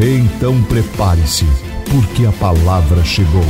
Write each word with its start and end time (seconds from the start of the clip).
Então 0.00 0.62
prepare-se, 0.64 1.44
porque 1.84 2.26
a 2.26 2.32
palavra 2.40 3.04
chegou. 3.04 3.44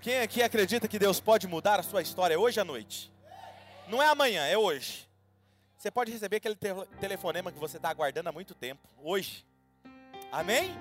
Quem 0.00 0.20
aqui 0.20 0.40
acredita 0.40 0.86
que 0.86 1.00
Deus 1.00 1.18
pode 1.18 1.48
mudar 1.48 1.80
a 1.80 1.82
sua 1.82 2.00
história 2.00 2.38
hoje 2.38 2.60
à 2.60 2.64
noite? 2.64 3.12
Não 3.88 4.00
é 4.00 4.06
amanhã, 4.06 4.46
é 4.46 4.56
hoje. 4.56 5.08
Você 5.76 5.90
pode 5.90 6.12
receber 6.12 6.36
aquele 6.36 6.54
te 6.54 6.68
telefonema 7.00 7.50
que 7.50 7.58
você 7.58 7.76
está 7.76 7.88
aguardando 7.88 8.28
há 8.28 8.32
muito 8.32 8.54
tempo, 8.54 8.80
hoje. 9.02 9.44
Amém? 10.30 10.72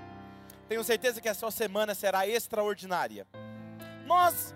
Tenho 0.70 0.84
certeza 0.84 1.20
que 1.20 1.28
a 1.28 1.34
sua 1.34 1.50
semana 1.50 1.96
será 1.96 2.28
extraordinária. 2.28 3.26
Nós 4.06 4.54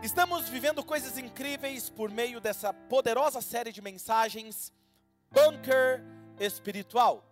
estamos 0.00 0.48
vivendo 0.48 0.82
coisas 0.84 1.18
incríveis 1.18 1.90
por 1.90 2.08
meio 2.08 2.40
dessa 2.40 2.72
poderosa 2.72 3.40
série 3.40 3.72
de 3.72 3.82
mensagens 3.82 4.72
Bunker 5.32 6.13
espiritual. 6.38 7.24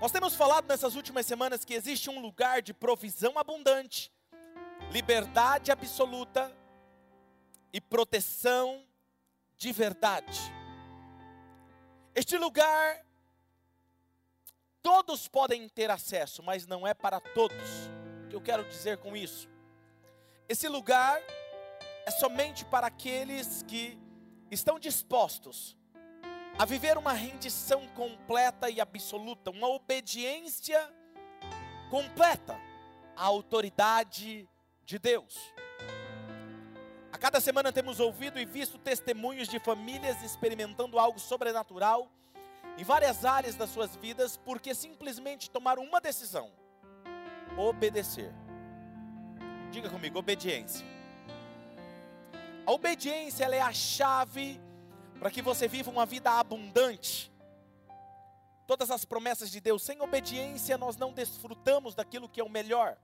Nós 0.00 0.10
temos 0.10 0.34
falado 0.34 0.66
nessas 0.66 0.94
últimas 0.94 1.26
semanas 1.26 1.64
que 1.64 1.74
existe 1.74 2.08
um 2.08 2.20
lugar 2.20 2.62
de 2.62 2.72
provisão 2.72 3.38
abundante, 3.38 4.10
liberdade 4.90 5.70
absoluta 5.70 6.56
e 7.72 7.80
proteção 7.80 8.82
de 9.58 9.72
verdade. 9.72 10.40
Este 12.14 12.38
lugar 12.38 13.04
todos 14.82 15.28
podem 15.28 15.68
ter 15.68 15.90
acesso, 15.90 16.42
mas 16.42 16.66
não 16.66 16.86
é 16.86 16.94
para 16.94 17.20
todos. 17.20 17.88
O 18.24 18.28
que 18.30 18.36
eu 18.36 18.40
quero 18.40 18.64
dizer 18.64 18.96
com 18.98 19.14
isso? 19.14 19.48
Esse 20.48 20.66
lugar 20.66 21.20
é 22.06 22.10
somente 22.10 22.64
para 22.64 22.86
aqueles 22.86 23.62
que 23.62 23.98
estão 24.50 24.80
dispostos 24.80 25.76
a 26.60 26.66
viver 26.66 26.98
uma 26.98 27.14
rendição 27.14 27.88
completa 27.94 28.68
e 28.68 28.82
absoluta, 28.82 29.50
uma 29.50 29.66
obediência 29.66 30.78
completa 31.88 32.54
à 33.16 33.24
autoridade 33.24 34.46
de 34.84 34.98
Deus. 34.98 35.38
A 37.10 37.16
cada 37.16 37.40
semana 37.40 37.72
temos 37.72 37.98
ouvido 37.98 38.38
e 38.38 38.44
visto 38.44 38.76
testemunhos 38.76 39.48
de 39.48 39.58
famílias 39.58 40.22
experimentando 40.22 40.98
algo 40.98 41.18
sobrenatural 41.18 42.12
em 42.76 42.84
várias 42.84 43.24
áreas 43.24 43.54
das 43.54 43.70
suas 43.70 43.96
vidas, 43.96 44.36
porque 44.36 44.74
simplesmente 44.74 45.50
tomaram 45.50 45.82
uma 45.82 45.98
decisão: 45.98 46.52
obedecer. 47.56 48.34
Diga 49.70 49.88
comigo, 49.88 50.18
obediência. 50.18 50.84
A 52.66 52.70
obediência 52.70 53.44
é 53.44 53.62
a 53.62 53.72
chave 53.72 54.60
para 55.20 55.30
que 55.30 55.42
você 55.42 55.68
viva 55.68 55.90
uma 55.90 56.06
vida 56.06 56.30
abundante. 56.30 57.30
Todas 58.66 58.90
as 58.90 59.04
promessas 59.04 59.50
de 59.50 59.60
Deus, 59.60 59.82
sem 59.82 60.00
obediência, 60.00 60.78
nós 60.78 60.96
não 60.96 61.12
desfrutamos 61.12 61.94
daquilo 61.94 62.26
que 62.26 62.40
é 62.40 62.44
o 62.44 62.48
melhor. 62.48 62.96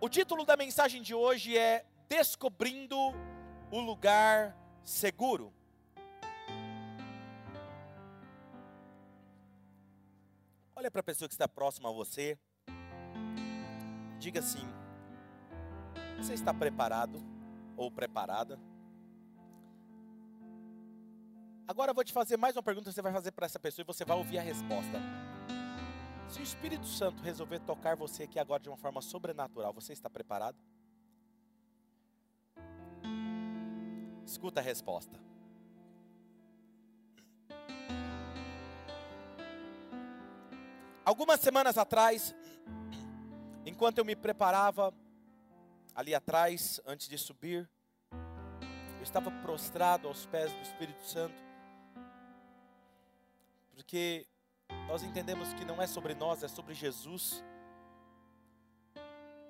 O 0.00 0.08
título 0.08 0.44
da 0.44 0.56
mensagem 0.56 1.02
de 1.02 1.12
hoje 1.12 1.58
é 1.58 1.84
Descobrindo 2.08 2.96
o 3.72 3.80
Lugar 3.80 4.56
Seguro. 4.84 5.52
Olha 10.76 10.92
para 10.92 11.00
a 11.00 11.04
pessoa 11.04 11.28
que 11.28 11.34
está 11.34 11.48
próxima 11.48 11.88
a 11.88 11.92
você. 11.92 12.38
Diga 14.20 14.38
assim: 14.38 14.62
Você 16.18 16.34
está 16.34 16.54
preparado 16.54 17.20
ou 17.76 17.90
preparada? 17.90 18.60
Agora 21.66 21.92
eu 21.92 21.94
vou 21.94 22.02
te 22.02 22.12
fazer 22.12 22.36
mais 22.36 22.56
uma 22.56 22.62
pergunta 22.62 22.90
você 22.90 23.00
vai 23.00 23.12
fazer 23.12 23.30
para 23.30 23.46
essa 23.46 23.58
pessoa 23.58 23.84
e 23.84 23.86
você 23.86 24.04
vai 24.04 24.16
ouvir 24.16 24.38
a 24.38 24.42
resposta. 24.42 25.00
Se 26.28 26.40
o 26.40 26.42
Espírito 26.42 26.86
Santo 26.86 27.22
resolver 27.22 27.60
tocar 27.60 27.94
você 27.94 28.24
aqui 28.24 28.38
agora 28.38 28.62
de 28.62 28.68
uma 28.68 28.76
forma 28.76 29.00
sobrenatural, 29.00 29.72
você 29.72 29.92
está 29.92 30.10
preparado? 30.10 30.56
Escuta 34.26 34.60
a 34.60 34.62
resposta. 34.62 35.20
Algumas 41.04 41.40
semanas 41.40 41.78
atrás, 41.78 42.34
enquanto 43.64 43.98
eu 43.98 44.04
me 44.04 44.16
preparava 44.16 44.92
ali 45.94 46.14
atrás, 46.14 46.80
antes 46.86 47.08
de 47.08 47.18
subir, 47.18 47.68
eu 48.10 49.02
estava 49.02 49.30
prostrado 49.42 50.08
aos 50.08 50.26
pés 50.26 50.52
do 50.52 50.62
Espírito 50.62 51.02
Santo 51.04 51.51
porque 53.74 54.26
nós 54.86 55.02
entendemos 55.02 55.52
que 55.54 55.64
não 55.64 55.80
é 55.80 55.86
sobre 55.86 56.14
nós, 56.14 56.42
é 56.42 56.48
sobre 56.48 56.74
Jesus. 56.74 57.42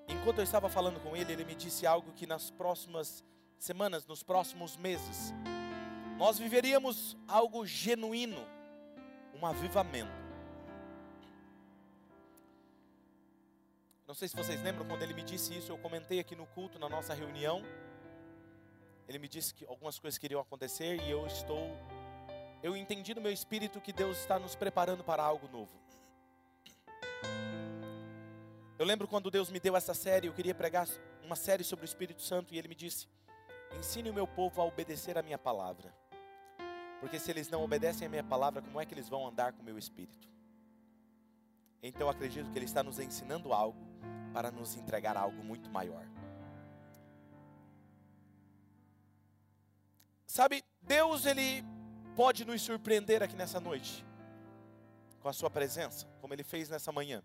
Enquanto 0.08 0.38
eu 0.38 0.44
estava 0.44 0.68
falando 0.68 1.00
com 1.00 1.16
ele, 1.16 1.32
ele 1.32 1.44
me 1.44 1.54
disse 1.54 1.86
algo 1.86 2.12
que 2.12 2.26
nas 2.26 2.50
próximas 2.50 3.24
semanas, 3.58 4.06
nos 4.06 4.22
próximos 4.22 4.76
meses, 4.76 5.32
nós 6.18 6.38
viveríamos 6.38 7.16
algo 7.26 7.66
genuíno, 7.66 8.46
um 9.34 9.46
avivamento. 9.46 10.22
Não 14.06 14.14
sei 14.14 14.28
se 14.28 14.36
vocês 14.36 14.62
lembram 14.62 14.86
quando 14.86 15.02
ele 15.02 15.14
me 15.14 15.22
disse 15.22 15.56
isso, 15.56 15.72
eu 15.72 15.78
comentei 15.78 16.20
aqui 16.20 16.36
no 16.36 16.46
culto, 16.46 16.78
na 16.78 16.88
nossa 16.88 17.14
reunião. 17.14 17.62
Ele 19.08 19.18
me 19.18 19.28
disse 19.28 19.54
que 19.54 19.64
algumas 19.66 19.98
coisas 19.98 20.18
queriam 20.18 20.40
acontecer 20.40 21.00
e 21.02 21.10
eu 21.10 21.26
estou 21.26 21.70
eu 22.62 22.76
entendi 22.76 23.14
no 23.14 23.20
meu 23.20 23.32
espírito 23.32 23.80
que 23.80 23.92
Deus 23.92 24.18
está 24.18 24.38
nos 24.38 24.54
preparando 24.54 25.02
para 25.02 25.22
algo 25.22 25.48
novo. 25.48 25.72
Eu 28.78 28.86
lembro 28.86 29.08
quando 29.08 29.30
Deus 29.30 29.50
me 29.50 29.60
deu 29.60 29.76
essa 29.76 29.94
série, 29.94 30.28
eu 30.28 30.32
queria 30.32 30.54
pregar 30.54 30.88
uma 31.24 31.36
série 31.36 31.64
sobre 31.64 31.84
o 31.84 31.86
Espírito 31.86 32.22
Santo 32.22 32.54
e 32.54 32.58
ele 32.58 32.68
me 32.68 32.74
disse: 32.74 33.06
Ensine 33.78 34.10
o 34.10 34.14
meu 34.14 34.26
povo 34.26 34.60
a 34.60 34.64
obedecer 34.64 35.18
a 35.18 35.22
minha 35.22 35.38
palavra. 35.38 35.94
Porque 37.00 37.18
se 37.18 37.30
eles 37.30 37.48
não 37.48 37.64
obedecem 37.64 38.06
a 38.06 38.10
minha 38.10 38.22
palavra, 38.22 38.62
como 38.62 38.80
é 38.80 38.86
que 38.86 38.94
eles 38.94 39.08
vão 39.08 39.26
andar 39.26 39.52
com 39.52 39.62
o 39.62 39.64
meu 39.64 39.76
espírito? 39.76 40.28
Então 41.82 42.02
eu 42.02 42.10
acredito 42.10 42.50
que 42.50 42.58
ele 42.58 42.64
está 42.64 42.82
nos 42.82 43.00
ensinando 43.00 43.52
algo 43.52 43.78
para 44.32 44.52
nos 44.52 44.76
entregar 44.76 45.16
algo 45.16 45.42
muito 45.42 45.68
maior. 45.68 46.06
Sabe, 50.26 50.64
Deus 50.80 51.26
ele 51.26 51.64
pode 52.14 52.44
nos 52.44 52.60
surpreender 52.62 53.22
aqui 53.22 53.34
nessa 53.34 53.60
noite, 53.60 54.04
com 55.20 55.28
a 55.28 55.32
Sua 55.32 55.50
presença, 55.50 56.06
como 56.20 56.34
Ele 56.34 56.44
fez 56.44 56.68
nessa 56.68 56.92
manhã. 56.92 57.22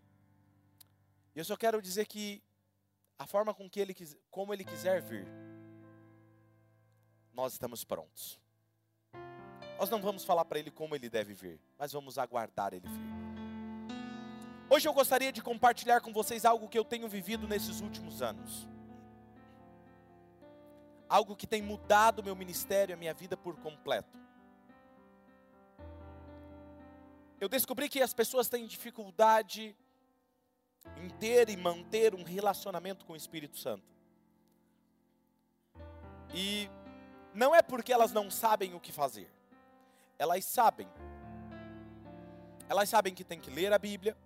E 1.35 1.39
eu 1.39 1.45
só 1.45 1.55
quero 1.55 1.81
dizer 1.81 2.07
que 2.07 2.41
a 3.19 3.25
forma 3.25 3.53
com 3.53 3.69
que 3.69 3.79
Ele, 3.79 3.95
como 4.29 4.53
Ele 4.53 4.63
quiser 4.63 5.01
vir, 5.01 5.27
nós 7.33 7.53
estamos 7.53 7.83
prontos. 7.83 8.39
Nós 9.77 9.89
não 9.89 10.01
vamos 10.01 10.23
falar 10.25 10.45
para 10.45 10.57
Ele 10.57 10.71
como 10.71 10.95
Ele 10.95 11.09
deve 11.09 11.33
vir, 11.33 11.59
mas 11.77 11.91
vamos 11.91 12.17
aguardar 12.17 12.73
Ele 12.73 12.87
vir. 12.87 13.17
Hoje 14.69 14.87
eu 14.87 14.93
gostaria 14.93 15.31
de 15.31 15.41
compartilhar 15.41 16.01
com 16.01 16.11
vocês 16.11 16.43
algo 16.43 16.67
que 16.67 16.77
eu 16.77 16.83
tenho 16.83 17.07
vivido 17.07 17.47
nesses 17.47 17.79
últimos 17.79 18.21
anos. 18.21 18.67
Algo 21.07 21.35
que 21.35 21.47
tem 21.47 21.61
mudado 21.61 22.23
meu 22.23 22.35
ministério, 22.35 22.93
a 22.93 22.97
minha 22.97 23.13
vida 23.13 23.37
por 23.37 23.55
completo. 23.57 24.26
Eu 27.39 27.47
descobri 27.47 27.87
que 27.87 28.01
as 28.01 28.13
pessoas 28.13 28.49
têm 28.49 28.65
dificuldade 28.65 29.75
em 30.97 31.09
ter 31.09 31.49
e 31.49 31.57
manter 31.57 32.15
um 32.15 32.23
relacionamento 32.23 33.05
com 33.05 33.13
o 33.13 33.15
Espírito 33.15 33.57
Santo. 33.57 33.85
E 36.33 36.69
não 37.33 37.53
é 37.53 37.61
porque 37.61 37.93
elas 37.93 38.11
não 38.11 38.31
sabem 38.31 38.73
o 38.73 38.79
que 38.79 38.91
fazer. 38.91 39.31
Elas 40.17 40.45
sabem. 40.45 40.87
Elas 42.67 42.89
sabem 42.89 43.13
que 43.13 43.23
tem 43.23 43.39
que 43.39 43.51
ler 43.51 43.71
a 43.71 43.77
Bíblia. 43.77 44.17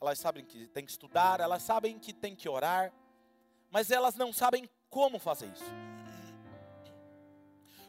Elas 0.00 0.18
sabem 0.18 0.44
que 0.44 0.66
tem 0.68 0.84
que 0.84 0.90
estudar, 0.90 1.40
elas 1.40 1.62
sabem 1.62 1.98
que 1.98 2.12
tem 2.12 2.36
que 2.36 2.48
orar, 2.48 2.92
mas 3.68 3.90
elas 3.90 4.14
não 4.14 4.32
sabem 4.32 4.68
como 4.88 5.18
fazer 5.18 5.46
isso. 5.46 5.64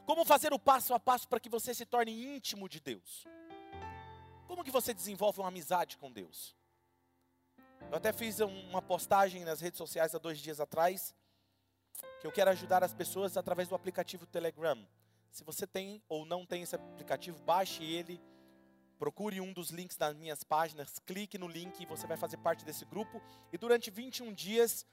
Como 0.07 0.25
fazer 0.25 0.51
o 0.51 0.57
passo 0.57 0.94
a 0.95 1.00
passo 1.00 1.27
para 1.27 1.39
que 1.39 1.47
você 1.47 1.71
se 1.71 1.85
torne 1.85 2.35
íntimo 2.35 2.68
de 2.68 2.80
Deus? 2.80 3.27
Como 4.50 4.63
que 4.63 4.72
você 4.72 4.96
desenvolve 4.96 5.40
uma 5.40 5.50
amizade 5.50 5.96
com 5.96 6.12
Deus? 6.12 6.56
Eu 7.92 7.98
até 7.98 8.12
fiz 8.12 8.40
uma 8.40 8.81
postagem 8.81 9.46
nas 9.46 9.62
redes 9.62 9.78
sociais 9.78 10.16
há 10.16 10.18
dois 10.18 10.40
dias 10.40 10.60
atrás, 10.60 11.13
que 12.19 12.25
eu 12.25 12.31
quero 12.31 12.50
ajudar 12.50 12.84
as 12.84 12.92
pessoas 12.92 13.38
através 13.38 13.68
do 13.68 13.75
aplicativo 13.75 14.25
Telegram. 14.25 14.88
Se 15.30 15.44
você 15.44 15.68
tem 15.68 16.01
ou 16.10 16.25
não 16.25 16.48
tem 16.48 16.63
esse 16.63 16.75
aplicativo, 16.75 17.40
baixe 17.44 17.84
ele, 17.84 18.19
procure 18.98 19.40
um 19.40 19.54
dos 19.54 19.69
links 19.69 19.96
das 19.96 20.16
minhas 20.16 20.44
páginas, 20.44 20.98
clique 21.06 21.38
no 21.38 21.48
link 21.48 21.80
e 21.80 21.86
você 21.86 22.07
vai 22.07 22.18
fazer 22.18 22.38
parte 22.38 22.66
desse 22.66 22.86
grupo. 22.86 23.22
E 23.54 23.57
durante 23.57 23.92
21 23.92 24.34
dias 24.34 24.84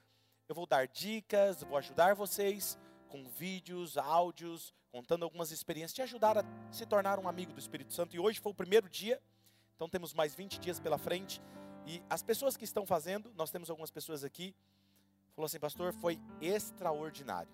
eu 0.47 0.53
vou 0.53 0.67
dar 0.67 0.87
dicas, 0.87 1.63
vou 1.63 1.77
ajudar 1.77 2.13
vocês 2.13 2.77
com 3.09 3.27
vídeos, 3.27 3.97
áudios, 3.97 4.71
contando 4.91 5.23
algumas 5.23 5.49
experiências, 5.49 5.93
te 5.93 6.03
ajudar 6.03 6.37
a 6.37 6.43
se 6.71 6.85
tornar 6.85 7.17
um 7.17 7.27
amigo 7.27 7.53
do 7.53 7.59
Espírito 7.59 7.91
Santo. 7.91 8.15
E 8.15 8.19
hoje 8.19 8.39
foi 8.39 8.51
o 8.51 8.55
primeiro 8.55 8.87
dia, 8.87 9.19
então 9.77 9.87
temos 9.87 10.11
mais 10.11 10.33
20 10.33 10.59
dias 10.59 10.79
pela 10.79 10.97
frente. 10.97 11.39
E 11.85 12.01
as 12.09 12.23
pessoas 12.23 12.57
que 12.57 12.65
estão 12.65 12.83
fazendo, 12.83 13.31
nós 13.35 13.51
temos 13.51 13.69
algumas 13.69 13.91
pessoas 13.91 14.23
aqui, 14.23 14.55
falou 15.35 15.45
assim, 15.45 15.59
pastor, 15.59 15.93
foi 15.93 16.19
extraordinário. 16.41 17.51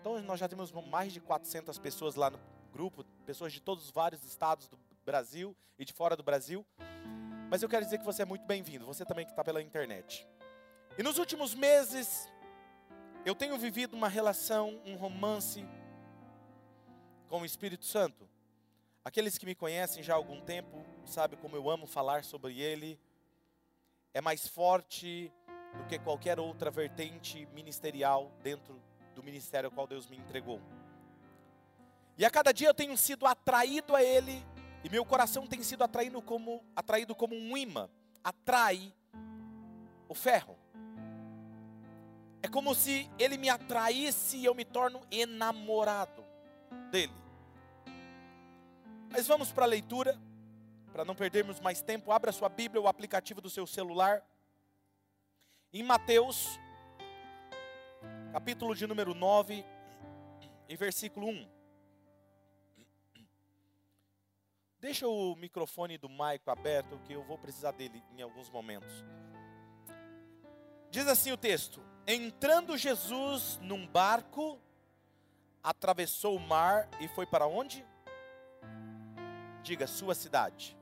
Então 0.00 0.20
nós 0.22 0.40
já 0.40 0.48
temos 0.48 0.72
mais 0.72 1.12
de 1.12 1.20
400 1.20 1.78
pessoas 1.78 2.16
lá 2.16 2.28
no 2.28 2.40
grupo, 2.72 3.04
pessoas 3.24 3.52
de 3.52 3.60
todos 3.60 3.84
os 3.84 3.90
vários 3.92 4.24
estados 4.24 4.66
do 4.66 4.76
Brasil 5.04 5.56
e 5.78 5.84
de 5.84 5.92
fora 5.92 6.16
do 6.16 6.24
Brasil. 6.24 6.66
Mas 7.48 7.62
eu 7.62 7.68
quero 7.68 7.84
dizer 7.84 7.98
que 7.98 8.04
você 8.04 8.22
é 8.22 8.24
muito 8.24 8.44
bem-vindo, 8.44 8.84
você 8.84 9.04
também 9.04 9.24
que 9.24 9.30
está 9.30 9.44
pela 9.44 9.62
internet. 9.62 10.26
E 10.98 11.04
nos 11.04 11.18
últimos 11.18 11.54
meses, 11.54 12.28
eu 13.24 13.34
tenho 13.36 13.56
vivido 13.56 13.94
uma 13.94 14.08
relação, 14.08 14.82
um 14.84 14.96
romance 14.96 15.64
com 17.28 17.42
o 17.42 17.44
Espírito 17.44 17.84
Santo. 17.84 18.28
Aqueles 19.04 19.38
que 19.38 19.46
me 19.46 19.54
conhecem 19.54 20.02
já 20.02 20.14
há 20.14 20.16
algum 20.16 20.40
tempo 20.40 20.84
sabem 21.06 21.38
como 21.38 21.56
eu 21.56 21.70
amo 21.70 21.86
falar 21.86 22.24
sobre 22.24 22.60
ele. 22.60 22.98
É 24.12 24.20
mais 24.20 24.46
forte 24.46 25.32
do 25.76 25.84
que 25.86 25.98
qualquer 25.98 26.38
outra 26.38 26.70
vertente 26.70 27.46
ministerial 27.54 28.32
dentro 28.42 28.80
do 29.14 29.22
ministério 29.22 29.68
ao 29.68 29.72
qual 29.72 29.86
Deus 29.86 30.06
me 30.06 30.16
entregou. 30.16 30.60
E 32.18 32.24
a 32.24 32.30
cada 32.30 32.52
dia 32.52 32.68
eu 32.68 32.74
tenho 32.74 32.96
sido 32.96 33.26
atraído 33.26 33.94
a 33.94 34.02
ele 34.02 34.44
e 34.82 34.88
meu 34.88 35.04
coração 35.04 35.46
tem 35.46 35.62
sido 35.62 35.84
atraído 35.84 36.20
como 36.22 36.64
atraído 36.74 37.14
como 37.14 37.34
um 37.34 37.56
imã, 37.56 37.88
atrai 38.22 38.92
o 40.08 40.14
ferro. 40.14 40.56
É 42.42 42.48
como 42.48 42.74
se 42.74 43.10
ele 43.18 43.36
me 43.36 43.48
atraísse 43.48 44.36
e 44.36 44.44
eu 44.44 44.54
me 44.54 44.64
torno 44.64 45.00
enamorado 45.10 46.24
dele. 46.90 47.12
Mas 49.10 49.26
vamos 49.26 49.50
para 49.50 49.64
a 49.64 49.68
leitura, 49.68 50.18
para 50.96 51.04
não 51.04 51.14
perdermos 51.14 51.60
mais 51.60 51.82
tempo. 51.82 52.10
Abra 52.10 52.32
sua 52.32 52.48
Bíblia, 52.48 52.80
o 52.80 52.88
aplicativo 52.88 53.38
do 53.38 53.50
seu 53.50 53.66
celular. 53.66 54.26
Em 55.70 55.82
Mateus, 55.82 56.58
capítulo 58.32 58.74
de 58.74 58.86
número 58.86 59.14
9, 59.14 59.62
e 60.66 60.74
versículo 60.74 61.28
1. 61.28 61.48
Deixa 64.80 65.06
o 65.06 65.36
microfone 65.36 65.98
do 65.98 66.08
Maico 66.08 66.50
aberto, 66.50 66.98
que 67.00 67.12
eu 67.12 67.22
vou 67.24 67.36
precisar 67.36 67.72
dele 67.72 68.02
em 68.16 68.22
alguns 68.22 68.48
momentos. 68.48 69.04
Diz 70.90 71.06
assim 71.06 71.30
o 71.30 71.36
texto: 71.36 71.82
Entrando 72.06 72.74
Jesus 72.78 73.58
num 73.60 73.86
barco, 73.86 74.58
atravessou 75.62 76.36
o 76.36 76.40
mar 76.40 76.88
e 77.00 77.08
foi 77.08 77.26
para 77.26 77.46
onde? 77.46 77.84
Diga, 79.66 79.88
sua 79.88 80.14
cidade. 80.14 80.78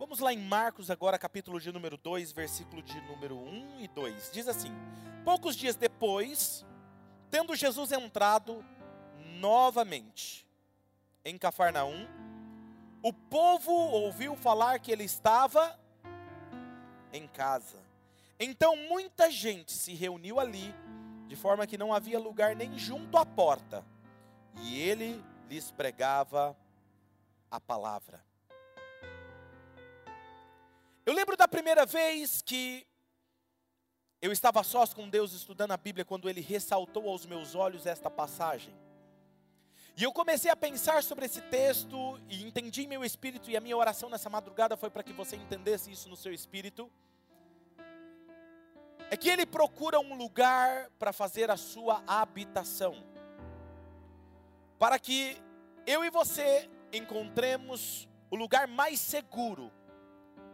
Vamos 0.00 0.18
lá 0.18 0.32
em 0.32 0.38
Marcos 0.38 0.90
agora, 0.90 1.16
capítulo 1.16 1.60
de 1.60 1.70
número 1.70 1.96
2, 1.96 2.32
versículo 2.32 2.82
de 2.82 3.00
número 3.02 3.38
1 3.38 3.82
e 3.82 3.86
2. 3.86 4.32
Diz 4.32 4.48
assim: 4.48 4.72
Poucos 5.24 5.54
dias 5.54 5.76
depois, 5.76 6.66
tendo 7.30 7.54
Jesus 7.54 7.92
entrado 7.92 8.64
novamente 9.36 10.44
em 11.24 11.38
Cafarnaum, 11.38 12.04
o 13.00 13.12
povo 13.12 13.70
ouviu 13.70 14.34
falar 14.34 14.80
que 14.80 14.90
ele 14.90 15.04
estava 15.04 15.78
em 17.12 17.28
casa. 17.28 17.78
Então 18.40 18.74
muita 18.74 19.30
gente 19.30 19.70
se 19.70 19.94
reuniu 19.94 20.40
ali, 20.40 20.74
de 21.28 21.36
forma 21.36 21.64
que 21.64 21.78
não 21.78 21.94
havia 21.94 22.18
lugar 22.18 22.56
nem 22.56 22.76
junto 22.76 23.16
à 23.16 23.24
porta, 23.24 23.86
e 24.62 24.80
ele 24.80 25.24
lhes 25.48 25.70
pregava 25.70 26.56
a 27.52 27.60
palavra. 27.60 28.24
Eu 31.06 31.14
lembro 31.14 31.36
da 31.36 31.46
primeira 31.46 31.86
vez 31.86 32.42
que 32.42 32.84
eu 34.20 34.32
estava 34.32 34.64
sós 34.64 34.92
com 34.92 35.08
Deus 35.08 35.32
estudando 35.32 35.70
a 35.70 35.76
Bíblia, 35.76 36.04
quando 36.04 36.28
ele 36.28 36.40
ressaltou 36.40 37.08
aos 37.08 37.24
meus 37.24 37.54
olhos 37.54 37.86
esta 37.86 38.10
passagem. 38.10 38.74
E 39.96 40.02
eu 40.02 40.12
comecei 40.12 40.50
a 40.50 40.56
pensar 40.56 41.04
sobre 41.04 41.26
esse 41.26 41.42
texto 41.42 42.18
e 42.28 42.42
entendi 42.42 42.86
meu 42.88 43.04
espírito, 43.04 43.50
e 43.50 43.56
a 43.56 43.60
minha 43.60 43.76
oração 43.76 44.08
nessa 44.08 44.28
madrugada 44.28 44.76
foi 44.76 44.90
para 44.90 45.04
que 45.04 45.12
você 45.12 45.36
entendesse 45.36 45.92
isso 45.92 46.08
no 46.08 46.16
seu 46.16 46.32
espírito 46.32 46.90
é 49.12 49.16
que 49.18 49.28
ele 49.28 49.44
procura 49.44 50.00
um 50.00 50.14
lugar 50.14 50.88
para 50.98 51.12
fazer 51.12 51.50
a 51.50 51.56
sua 51.58 52.02
habitação. 52.06 52.94
Para 54.78 54.98
que 54.98 55.36
eu 55.86 56.02
e 56.02 56.08
você 56.08 56.66
encontremos 56.92 58.08
o 58.30 58.36
lugar 58.36 58.68
mais 58.68 59.00
seguro 59.00 59.72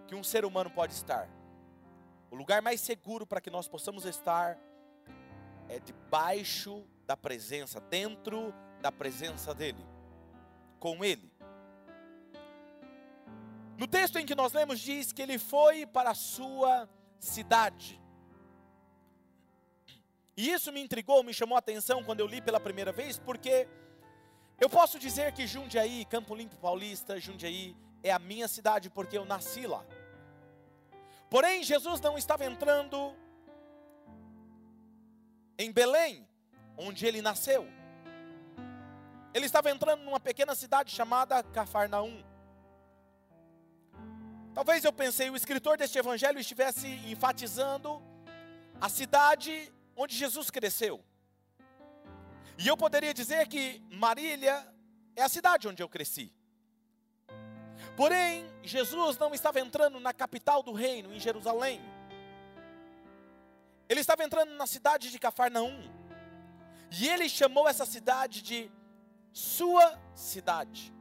que 0.06 0.14
um 0.14 0.22
ser 0.22 0.44
humano 0.44 0.70
pode 0.70 0.94
estar. 0.94 1.28
O 2.30 2.36
lugar 2.36 2.62
mais 2.62 2.80
seguro 2.80 3.26
para 3.26 3.40
que 3.40 3.50
nós 3.50 3.66
possamos 3.66 4.04
estar 4.04 4.58
é 5.68 5.78
debaixo 5.78 6.84
da 7.06 7.16
presença, 7.16 7.80
dentro 7.80 8.54
da 8.80 8.92
presença 8.92 9.54
dele, 9.54 9.84
com 10.78 11.04
ele. 11.04 11.30
No 13.76 13.86
texto 13.86 14.18
em 14.18 14.26
que 14.26 14.34
nós 14.34 14.52
lemos, 14.52 14.80
diz 14.80 15.12
que 15.12 15.22
ele 15.22 15.38
foi 15.38 15.86
para 15.86 16.10
a 16.10 16.14
sua 16.14 16.88
cidade. 17.18 18.00
E 20.36 20.50
isso 20.50 20.72
me 20.72 20.80
intrigou, 20.80 21.22
me 21.22 21.34
chamou 21.34 21.56
a 21.56 21.58
atenção 21.58 22.02
quando 22.02 22.20
eu 22.20 22.26
li 22.26 22.40
pela 22.40 22.60
primeira 22.60 22.92
vez, 22.92 23.18
porque 23.18 23.68
eu 24.58 24.68
posso 24.68 24.98
dizer 24.98 25.32
que 25.32 25.46
Jundiaí, 25.46 26.04
Campo 26.04 26.34
Limpo 26.34 26.56
Paulista, 26.56 27.20
Jundiaí 27.20 27.76
é 28.02 28.10
a 28.10 28.18
minha 28.18 28.48
cidade 28.48 28.90
porque 28.90 29.16
eu 29.16 29.24
nasci 29.24 29.66
lá. 29.66 29.84
Porém, 31.30 31.62
Jesus 31.62 32.00
não 32.00 32.16
estava 32.18 32.44
entrando 32.44 33.14
em 35.58 35.70
Belém, 35.70 36.26
onde 36.76 37.06
ele 37.06 37.20
nasceu. 37.20 37.68
Ele 39.34 39.46
estava 39.46 39.70
entrando 39.70 40.02
numa 40.02 40.18
pequena 40.18 40.54
cidade 40.54 40.90
chamada 40.90 41.42
Cafarnaum. 41.42 42.24
Talvez 44.54 44.84
eu 44.84 44.92
pensei, 44.92 45.30
o 45.30 45.36
escritor 45.36 45.76
deste 45.76 45.98
evangelho 45.98 46.40
estivesse 46.40 46.88
enfatizando 47.08 48.02
a 48.80 48.88
cidade 48.88 49.72
onde 49.96 50.16
Jesus 50.16 50.50
cresceu. 50.50 51.04
E 52.58 52.66
eu 52.66 52.76
poderia 52.76 53.14
dizer 53.14 53.46
que 53.46 53.80
Marília 53.90 54.66
é 55.14 55.22
a 55.22 55.28
cidade 55.28 55.68
onde 55.68 55.80
eu 55.80 55.88
cresci. 55.88 56.32
Porém, 57.96 58.44
Jesus 58.64 59.16
não 59.16 59.32
estava 59.32 59.60
entrando 59.60 60.00
na 60.00 60.12
capital 60.12 60.62
do 60.62 60.72
reino, 60.72 61.14
em 61.14 61.20
Jerusalém. 61.20 61.80
Ele 63.88 64.00
estava 64.00 64.24
entrando 64.24 64.50
na 64.54 64.66
cidade 64.66 65.10
de 65.10 65.18
Cafarnaum. 65.20 65.88
E 66.90 67.08
ele 67.08 67.28
chamou 67.28 67.68
essa 67.68 67.86
cidade 67.86 68.42
de 68.42 68.70
sua 69.32 69.96
cidade. 70.14 70.92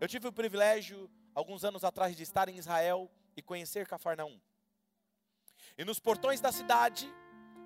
Eu 0.00 0.08
tive 0.08 0.26
o 0.28 0.32
privilégio, 0.32 1.10
alguns 1.34 1.64
anos 1.64 1.84
atrás, 1.84 2.16
de 2.16 2.22
estar 2.22 2.48
em 2.48 2.56
Israel 2.56 3.10
e 3.36 3.42
conhecer 3.42 3.86
Cafarnaum. 3.86 4.40
E 5.76 5.84
nos 5.84 6.00
portões 6.00 6.40
da 6.40 6.50
cidade, 6.50 7.12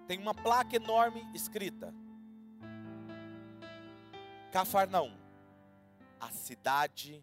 tem 0.07 0.19
uma 0.19 0.35
placa 0.35 0.77
enorme 0.77 1.25
escrita: 1.35 1.95
Cafarnaum, 4.57 5.13
a 6.19 6.31
cidade 6.31 7.23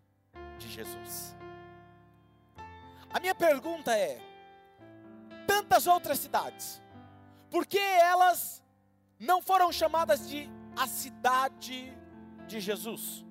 de 0.60 0.70
Jesus. 0.70 1.36
A 3.12 3.20
minha 3.20 3.34
pergunta 3.34 3.92
é: 3.98 4.22
tantas 5.48 5.88
outras 5.88 6.20
cidades, 6.20 6.80
por 7.50 7.66
que 7.66 7.80
elas 7.80 8.62
não 9.20 9.42
foram 9.42 9.72
chamadas 9.72 10.30
de 10.30 10.48
a 10.78 10.86
cidade 10.86 11.98
de 12.46 12.60
Jesus? 12.60 13.26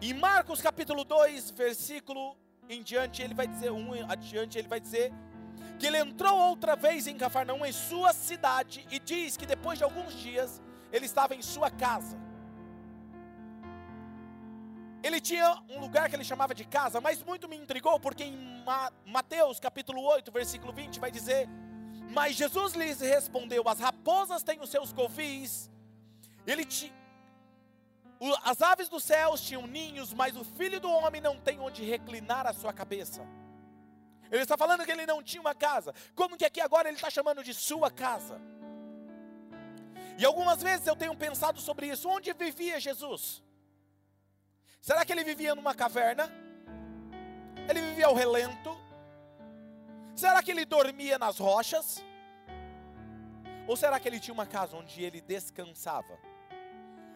Em 0.00 0.14
Marcos 0.14 0.62
capítulo 0.62 1.02
2, 1.02 1.50
versículo 1.50 2.36
em 2.68 2.84
diante, 2.84 3.20
ele 3.20 3.34
vai 3.34 3.48
dizer, 3.48 3.72
um 3.72 3.92
adiante, 4.08 4.58
ele 4.58 4.68
vai 4.68 4.78
dizer 4.78 5.12
que 5.78 5.86
ele 5.86 5.98
entrou 5.98 6.36
outra 6.38 6.74
vez 6.74 7.06
em 7.06 7.16
Cafarnaum, 7.16 7.64
em 7.64 7.72
sua 7.72 8.12
cidade, 8.12 8.86
e 8.90 8.98
diz 8.98 9.36
que 9.36 9.46
depois 9.46 9.78
de 9.78 9.84
alguns 9.84 10.14
dias 10.14 10.62
ele 10.92 11.06
estava 11.06 11.34
em 11.34 11.42
sua 11.42 11.70
casa. 11.70 12.18
Ele 15.02 15.20
tinha 15.20 15.62
um 15.68 15.78
lugar 15.78 16.08
que 16.08 16.16
ele 16.16 16.24
chamava 16.24 16.54
de 16.54 16.64
casa, 16.64 17.00
mas 17.00 17.22
muito 17.22 17.48
me 17.48 17.56
intrigou, 17.56 18.00
porque 18.00 18.24
em 18.24 18.64
Mateus 19.04 19.60
capítulo 19.60 20.02
8, 20.02 20.32
versículo 20.32 20.72
20, 20.72 20.98
vai 20.98 21.10
dizer: 21.10 21.48
Mas 22.10 22.34
Jesus 22.34 22.74
lhes 22.74 23.00
respondeu: 23.00 23.68
As 23.68 23.78
raposas 23.78 24.42
têm 24.42 24.60
os 24.60 24.70
seus 24.70 24.92
covis, 24.92 25.70
ele 26.46 26.64
te, 26.64 26.92
as 28.42 28.62
aves 28.62 28.88
dos 28.88 29.04
céus 29.04 29.40
tinham 29.42 29.66
ninhos, 29.66 30.12
mas 30.12 30.36
o 30.36 30.44
filho 30.44 30.80
do 30.80 30.90
homem 30.90 31.20
não 31.20 31.38
tem 31.38 31.60
onde 31.60 31.84
reclinar 31.84 32.46
a 32.46 32.52
sua 32.52 32.72
cabeça. 32.72 33.22
Ele 34.30 34.42
está 34.42 34.56
falando 34.56 34.84
que 34.84 34.90
ele 34.90 35.06
não 35.06 35.22
tinha 35.22 35.40
uma 35.40 35.54
casa. 35.54 35.94
Como 36.14 36.36
que 36.36 36.44
aqui 36.44 36.60
agora 36.60 36.88
ele 36.88 36.96
está 36.96 37.10
chamando 37.10 37.42
de 37.42 37.54
sua 37.54 37.90
casa? 37.90 38.40
E 40.18 40.24
algumas 40.24 40.62
vezes 40.62 40.86
eu 40.86 40.96
tenho 40.96 41.14
pensado 41.16 41.60
sobre 41.60 41.88
isso. 41.88 42.08
Onde 42.08 42.32
vivia 42.32 42.80
Jesus? 42.80 43.42
Será 44.80 45.04
que 45.04 45.12
ele 45.12 45.24
vivia 45.24 45.54
numa 45.54 45.74
caverna? 45.74 46.30
Ele 47.68 47.80
vivia 47.80 48.06
ao 48.06 48.14
relento? 48.14 48.76
Será 50.14 50.42
que 50.42 50.50
ele 50.50 50.64
dormia 50.64 51.18
nas 51.18 51.38
rochas? 51.38 52.02
Ou 53.66 53.76
será 53.76 53.98
que 53.98 54.08
ele 54.08 54.20
tinha 54.20 54.32
uma 54.32 54.46
casa 54.46 54.76
onde 54.76 55.02
ele 55.02 55.20
descansava? 55.20 56.18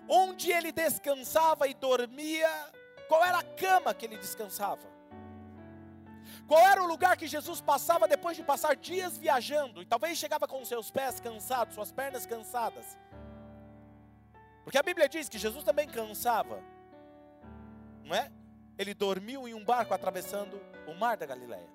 Onde 0.08 0.50
ele 0.50 0.72
descansava 0.72 1.68
e 1.68 1.74
dormia? 1.74 2.50
Qual 3.08 3.24
era 3.24 3.38
a 3.38 3.44
cama 3.44 3.94
que 3.94 4.04
ele 4.04 4.18
descansava? 4.18 4.89
Qual 6.50 6.66
era 6.66 6.82
o 6.82 6.86
lugar 6.86 7.16
que 7.16 7.28
Jesus 7.28 7.60
passava 7.60 8.08
depois 8.08 8.36
de 8.36 8.42
passar 8.42 8.74
dias 8.74 9.16
viajando? 9.16 9.80
E 9.80 9.86
talvez 9.86 10.18
chegava 10.18 10.48
com 10.48 10.64
seus 10.64 10.90
pés 10.90 11.20
cansados, 11.20 11.76
suas 11.76 11.92
pernas 11.92 12.26
cansadas. 12.26 12.98
Porque 14.64 14.76
a 14.76 14.82
Bíblia 14.82 15.08
diz 15.08 15.28
que 15.28 15.38
Jesus 15.38 15.62
também 15.62 15.86
cansava. 15.86 16.60
Não 18.02 18.16
é? 18.16 18.32
Ele 18.76 18.92
dormiu 18.94 19.46
em 19.46 19.54
um 19.54 19.64
barco 19.64 19.94
atravessando 19.94 20.60
o 20.88 20.92
mar 20.92 21.16
da 21.16 21.24
Galileia. 21.24 21.70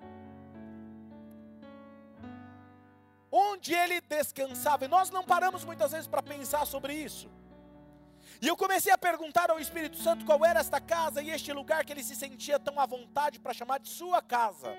Onde 3.32 3.72
ele 3.72 4.02
descansava. 4.02 4.84
E 4.84 4.88
nós 4.88 5.08
não 5.08 5.24
paramos 5.24 5.64
muitas 5.64 5.92
vezes 5.92 6.06
para 6.06 6.22
pensar 6.22 6.66
sobre 6.66 6.92
isso. 6.92 7.30
E 8.40 8.48
eu 8.48 8.56
comecei 8.56 8.92
a 8.92 8.98
perguntar 8.98 9.50
ao 9.50 9.58
Espírito 9.58 9.96
Santo 9.96 10.24
qual 10.24 10.44
era 10.44 10.60
esta 10.60 10.80
casa 10.80 11.22
e 11.22 11.30
este 11.30 11.52
lugar 11.52 11.84
que 11.84 11.92
ele 11.92 12.02
se 12.02 12.14
sentia 12.14 12.58
tão 12.58 12.78
à 12.78 12.86
vontade 12.86 13.40
para 13.40 13.54
chamar 13.54 13.78
de 13.78 13.88
sua 13.88 14.20
casa. 14.20 14.76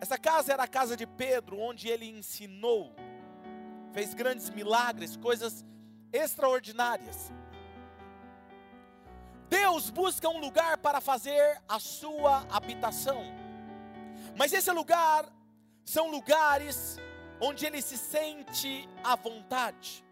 Essa 0.00 0.16
casa 0.16 0.52
era 0.52 0.62
a 0.62 0.68
casa 0.68 0.96
de 0.96 1.06
Pedro, 1.06 1.58
onde 1.58 1.88
ele 1.88 2.06
ensinou, 2.06 2.94
fez 3.92 4.14
grandes 4.14 4.48
milagres, 4.48 5.16
coisas 5.16 5.64
extraordinárias. 6.12 7.32
Deus 9.48 9.90
busca 9.90 10.28
um 10.28 10.38
lugar 10.38 10.78
para 10.78 11.00
fazer 11.00 11.60
a 11.68 11.78
sua 11.80 12.46
habitação, 12.48 13.20
mas 14.36 14.52
esse 14.52 14.70
lugar 14.70 15.26
são 15.84 16.08
lugares 16.08 16.96
onde 17.40 17.66
ele 17.66 17.82
se 17.82 17.98
sente 17.98 18.88
à 19.02 19.16
vontade. 19.16 20.04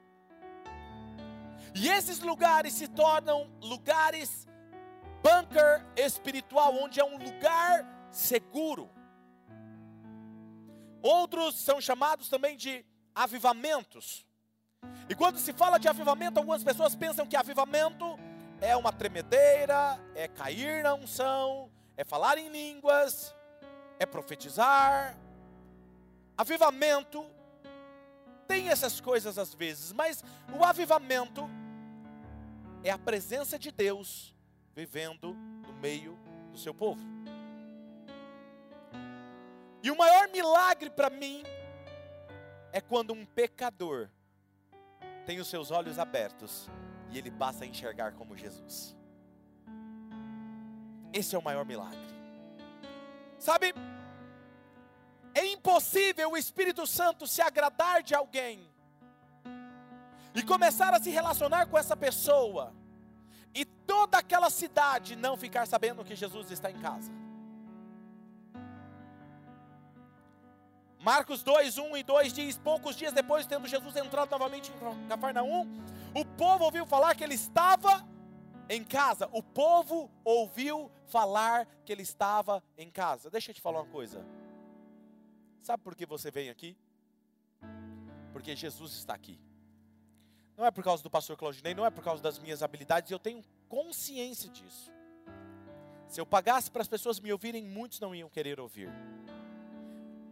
E 1.75 1.89
esses 1.89 2.21
lugares 2.21 2.73
se 2.75 2.89
tornam 2.89 3.51
lugares 3.63 4.47
bunker 5.23 5.85
espiritual, 5.97 6.75
onde 6.75 7.01
é 7.01 7.05
um 7.05 7.19
lugar 7.19 8.09
seguro. 8.11 8.91
Outros 11.03 11.57
são 11.57 11.81
chamados 11.81 12.29
também 12.29 12.57
de 12.57 12.85
avivamentos. 13.15 14.27
E 15.09 15.15
quando 15.15 15.39
se 15.39 15.53
fala 15.53 15.79
de 15.79 15.89
avivamento, 15.89 16.39
algumas 16.39 16.63
pessoas 16.63 16.95
pensam 16.95 17.27
que 17.27 17.37
avivamento 17.37 18.19
é 18.61 18.77
uma 18.77 18.93
tremedeira, 18.93 19.99
é 20.15 20.29
cair 20.29 20.83
na 20.83 20.95
unção, 20.95 21.71
é 21.97 22.05
falar 22.05 22.39
em 22.39 22.49
línguas, 22.49 23.35
é 23.99 24.07
profetizar. 24.07 25.17
Avivamento 26.37 27.25
tem 28.47 28.69
essas 28.69 29.01
coisas 29.01 29.39
às 29.39 29.55
vezes, 29.55 29.93
mas 29.93 30.25
o 30.59 30.65
avivamento 30.65 31.49
é 32.83 32.91
a 32.91 32.99
presença 32.99 33.59
de 33.59 33.71
Deus 33.71 34.35
vivendo 34.75 35.35
no 35.35 35.73
meio 35.75 36.19
do 36.53 36.59
seu 36.59 36.73
povo. 36.73 37.03
E 39.83 39.91
o 39.91 39.97
maior 39.97 40.29
milagre 40.29 40.91
para 40.91 41.11
mim 41.11 41.43
é 42.73 42.81
quando 42.81 43.13
um 43.13 43.25
pecador 43.25 44.09
tem 45.27 45.41
os 45.41 45.49
seus 45.49 45.71
olhos 45.71 45.99
abertos 45.99 46.69
e 47.11 47.19
ele 47.19 47.31
passa 47.31 47.65
a 47.65 47.67
enxergar 47.67 48.13
como 48.13 48.37
Jesus. 48.37 48.97
Esse 51.13 51.35
é 51.35 51.39
o 51.39 51.43
maior 51.43 51.65
milagre. 51.65 51.99
Sabe, 53.39 53.73
é 55.35 55.47
impossível 55.47 56.33
o 56.33 56.37
Espírito 56.37 56.87
Santo 56.87 57.27
se 57.27 57.41
agradar 57.41 58.03
de 58.03 58.15
alguém 58.15 58.69
e 60.39 60.43
começar 60.45 60.95
a 60.95 61.01
se 61.01 61.11
relacionar 61.11 61.67
com 61.67 61.77
essa 61.77 61.97
pessoa, 61.97 62.73
e 63.53 63.65
toda 63.65 64.19
aquela 64.19 64.49
cidade 64.51 65.17
não 65.17 65.37
ficar 65.37 65.67
sabendo 65.67 66.05
que 66.05 66.15
Jesus 66.15 66.53
está 66.53 66.71
em 66.71 66.79
casa. 66.79 67.11
Marcos 71.01 71.43
2, 71.43 71.79
1 71.79 71.97
e 71.97 72.03
2 72.05 72.33
diz: 72.33 72.57
Poucos 72.57 72.95
dias 72.95 73.13
depois, 73.13 73.47
tendo 73.47 73.67
Jesus 73.67 73.97
entrado 73.97 74.31
novamente 74.31 74.71
em 74.71 75.09
Cafarnaum, 75.09 75.67
o 76.15 76.25
povo 76.25 76.65
ouviu 76.65 76.87
falar 76.87 77.17
que 77.17 77.25
ele 77.25 77.35
estava 77.35 78.07
em 78.69 78.85
casa. 78.85 79.29
O 79.33 79.43
povo 79.43 80.09
ouviu 80.25 80.89
falar 81.07 81.67
que 81.85 81.93
ele 81.93 82.03
estava 82.03 82.63
em 82.77 82.91
casa. 82.91 83.29
Deixa 83.29 83.51
eu 83.51 83.55
te 83.57 83.61
falar 83.61 83.81
uma 83.81 83.91
coisa. 83.91 84.25
Sabe 85.63 85.83
por 85.83 85.97
que 85.97 86.07
você 86.07 86.31
vem 86.31 86.49
aqui? 86.49 86.77
Porque 88.33 88.55
Jesus 88.55 88.93
está 88.93 89.15
aqui. 89.15 89.48
Não 90.59 90.67
é 90.67 90.73
por 90.73 90.83
causa 90.83 91.01
do 91.05 91.09
pastor 91.09 91.37
Claudinei, 91.37 91.73
não 91.73 91.87
é 91.87 91.91
por 91.91 92.03
causa 92.03 92.21
das 92.21 92.37
minhas 92.37 92.65
habilidades, 92.65 93.13
eu 93.13 93.19
tenho 93.21 93.45
consciência 93.69 94.51
disso. 94.51 94.91
Se 96.09 96.21
eu 96.21 96.27
pagasse 96.27 96.69
para 96.69 96.83
as 96.83 96.89
pessoas 96.89 97.21
me 97.21 97.33
ouvirem, 97.33 97.63
muitos 97.63 98.01
não 98.01 98.13
iam 98.13 98.29
querer 98.29 98.59
ouvir. 98.59 98.91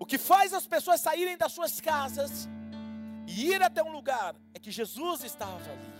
O 0.00 0.04
que 0.04 0.18
faz 0.18 0.52
as 0.52 0.66
pessoas 0.66 1.00
saírem 1.00 1.36
das 1.36 1.52
suas 1.52 1.80
casas 1.80 2.48
e 3.28 3.52
ir 3.52 3.62
até 3.62 3.80
um 3.84 3.92
lugar 3.92 4.34
é 4.52 4.58
que 4.58 4.72
Jesus 4.72 5.22
estava 5.22 5.70
ali. 5.70 5.94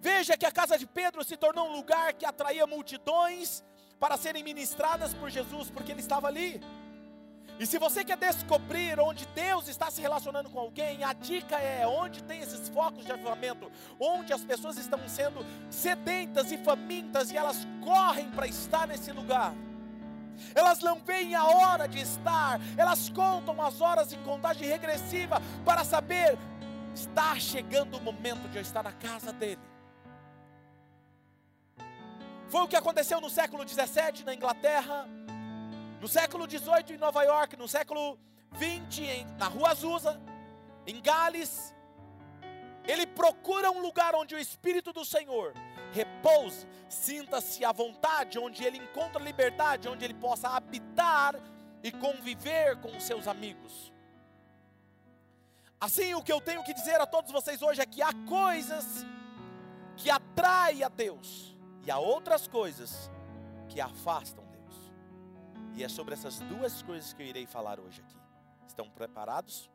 Veja 0.00 0.36
que 0.36 0.44
a 0.44 0.50
casa 0.50 0.76
de 0.76 0.84
Pedro 0.86 1.22
se 1.22 1.36
tornou 1.36 1.68
um 1.68 1.76
lugar 1.76 2.14
que 2.14 2.26
atraía 2.26 2.66
multidões 2.66 3.62
para 4.00 4.16
serem 4.16 4.42
ministradas 4.42 5.14
por 5.14 5.30
Jesus, 5.30 5.70
porque 5.70 5.92
ele 5.92 6.00
estava 6.00 6.26
ali. 6.26 6.60
E 7.60 7.66
se 7.66 7.78
você 7.78 8.02
quer 8.02 8.16
descobrir 8.16 8.98
onde 8.98 9.26
Deus 9.34 9.68
está 9.68 9.90
se 9.90 10.00
relacionando 10.00 10.48
com 10.48 10.58
alguém, 10.58 11.04
a 11.04 11.12
dica 11.12 11.58
é 11.58 11.86
onde 11.86 12.22
tem 12.22 12.40
esses 12.40 12.70
focos 12.70 13.04
de 13.04 13.12
avivamento, 13.12 13.70
onde 14.00 14.32
as 14.32 14.42
pessoas 14.42 14.78
estão 14.78 14.98
sendo 15.06 15.44
sedentas 15.68 16.50
e 16.50 16.56
famintas 16.56 17.30
e 17.30 17.36
elas 17.36 17.68
correm 17.84 18.30
para 18.30 18.46
estar 18.46 18.88
nesse 18.88 19.12
lugar. 19.12 19.52
Elas 20.54 20.80
não 20.80 21.00
veem 21.00 21.34
a 21.34 21.44
hora 21.44 21.86
de 21.86 22.00
estar, 22.00 22.58
elas 22.78 23.10
contam 23.10 23.60
as 23.60 23.82
horas 23.82 24.10
em 24.10 24.22
contagem 24.22 24.66
regressiva 24.66 25.42
para 25.62 25.84
saber 25.84 26.38
está 26.94 27.38
chegando 27.38 27.98
o 27.98 28.00
momento 28.00 28.48
de 28.48 28.56
eu 28.56 28.62
estar 28.62 28.82
na 28.82 28.92
casa 28.92 29.34
dele. 29.34 29.60
Foi 32.48 32.62
o 32.62 32.68
que 32.68 32.74
aconteceu 32.74 33.20
no 33.20 33.30
século 33.30 33.64
17 33.64 34.24
na 34.24 34.34
Inglaterra, 34.34 35.06
no 36.00 36.08
século 36.08 36.48
XVIII 36.48 36.94
em 36.94 36.96
Nova 36.96 37.22
York, 37.22 37.56
no 37.56 37.68
século 37.68 38.18
XX 38.56 39.26
na 39.38 39.48
Rua 39.48 39.70
Azusa, 39.70 40.20
em 40.86 41.00
Gales, 41.00 41.74
ele 42.86 43.06
procura 43.06 43.70
um 43.70 43.80
lugar 43.80 44.14
onde 44.14 44.34
o 44.34 44.38
Espírito 44.38 44.92
do 44.92 45.04
Senhor 45.04 45.52
repouse, 45.92 46.66
sinta-se 46.88 47.64
à 47.64 47.70
vontade, 47.70 48.38
onde 48.38 48.64
ele 48.64 48.78
encontra 48.78 49.22
liberdade, 49.22 49.88
onde 49.88 50.04
ele 50.04 50.14
possa 50.14 50.48
habitar 50.48 51.34
e 51.82 51.92
conviver 51.92 52.76
com 52.80 52.96
os 52.96 53.04
seus 53.04 53.28
amigos. 53.28 53.92
Assim, 55.78 56.14
o 56.14 56.22
que 56.22 56.32
eu 56.32 56.40
tenho 56.40 56.64
que 56.64 56.72
dizer 56.74 56.98
a 57.00 57.06
todos 57.06 57.30
vocês 57.30 57.60
hoje 57.60 57.80
é 57.80 57.86
que 57.86 58.00
há 58.00 58.12
coisas 58.26 59.04
que 59.96 60.10
atraem 60.10 60.82
a 60.82 60.88
Deus 60.88 61.54
e 61.84 61.90
há 61.90 61.98
outras 61.98 62.48
coisas 62.48 63.10
que 63.68 63.80
afastam 63.80 64.49
e 65.74 65.84
é 65.84 65.88
sobre 65.88 66.14
essas 66.14 66.38
duas 66.40 66.82
coisas 66.82 67.12
que 67.12 67.22
eu 67.22 67.26
irei 67.26 67.46
falar 67.46 67.78
hoje 67.80 68.00
aqui. 68.00 68.16
Estão 68.66 68.88
preparados? 68.90 69.70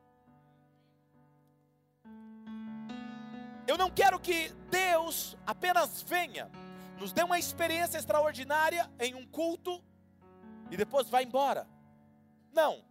Eu 3.67 3.77
não 3.77 3.89
quero 3.89 4.19
que 4.19 4.49
Deus 4.69 5.35
apenas 5.45 6.03
venha, 6.03 6.51
nos 6.99 7.11
dê 7.11 7.23
uma 7.23 7.39
experiência 7.39 7.97
extraordinária 7.97 8.89
em 8.99 9.15
um 9.15 9.25
culto 9.25 9.83
e 10.69 10.77
depois 10.77 11.09
vá 11.09 11.21
embora. 11.21 11.67
Não. 12.53 12.83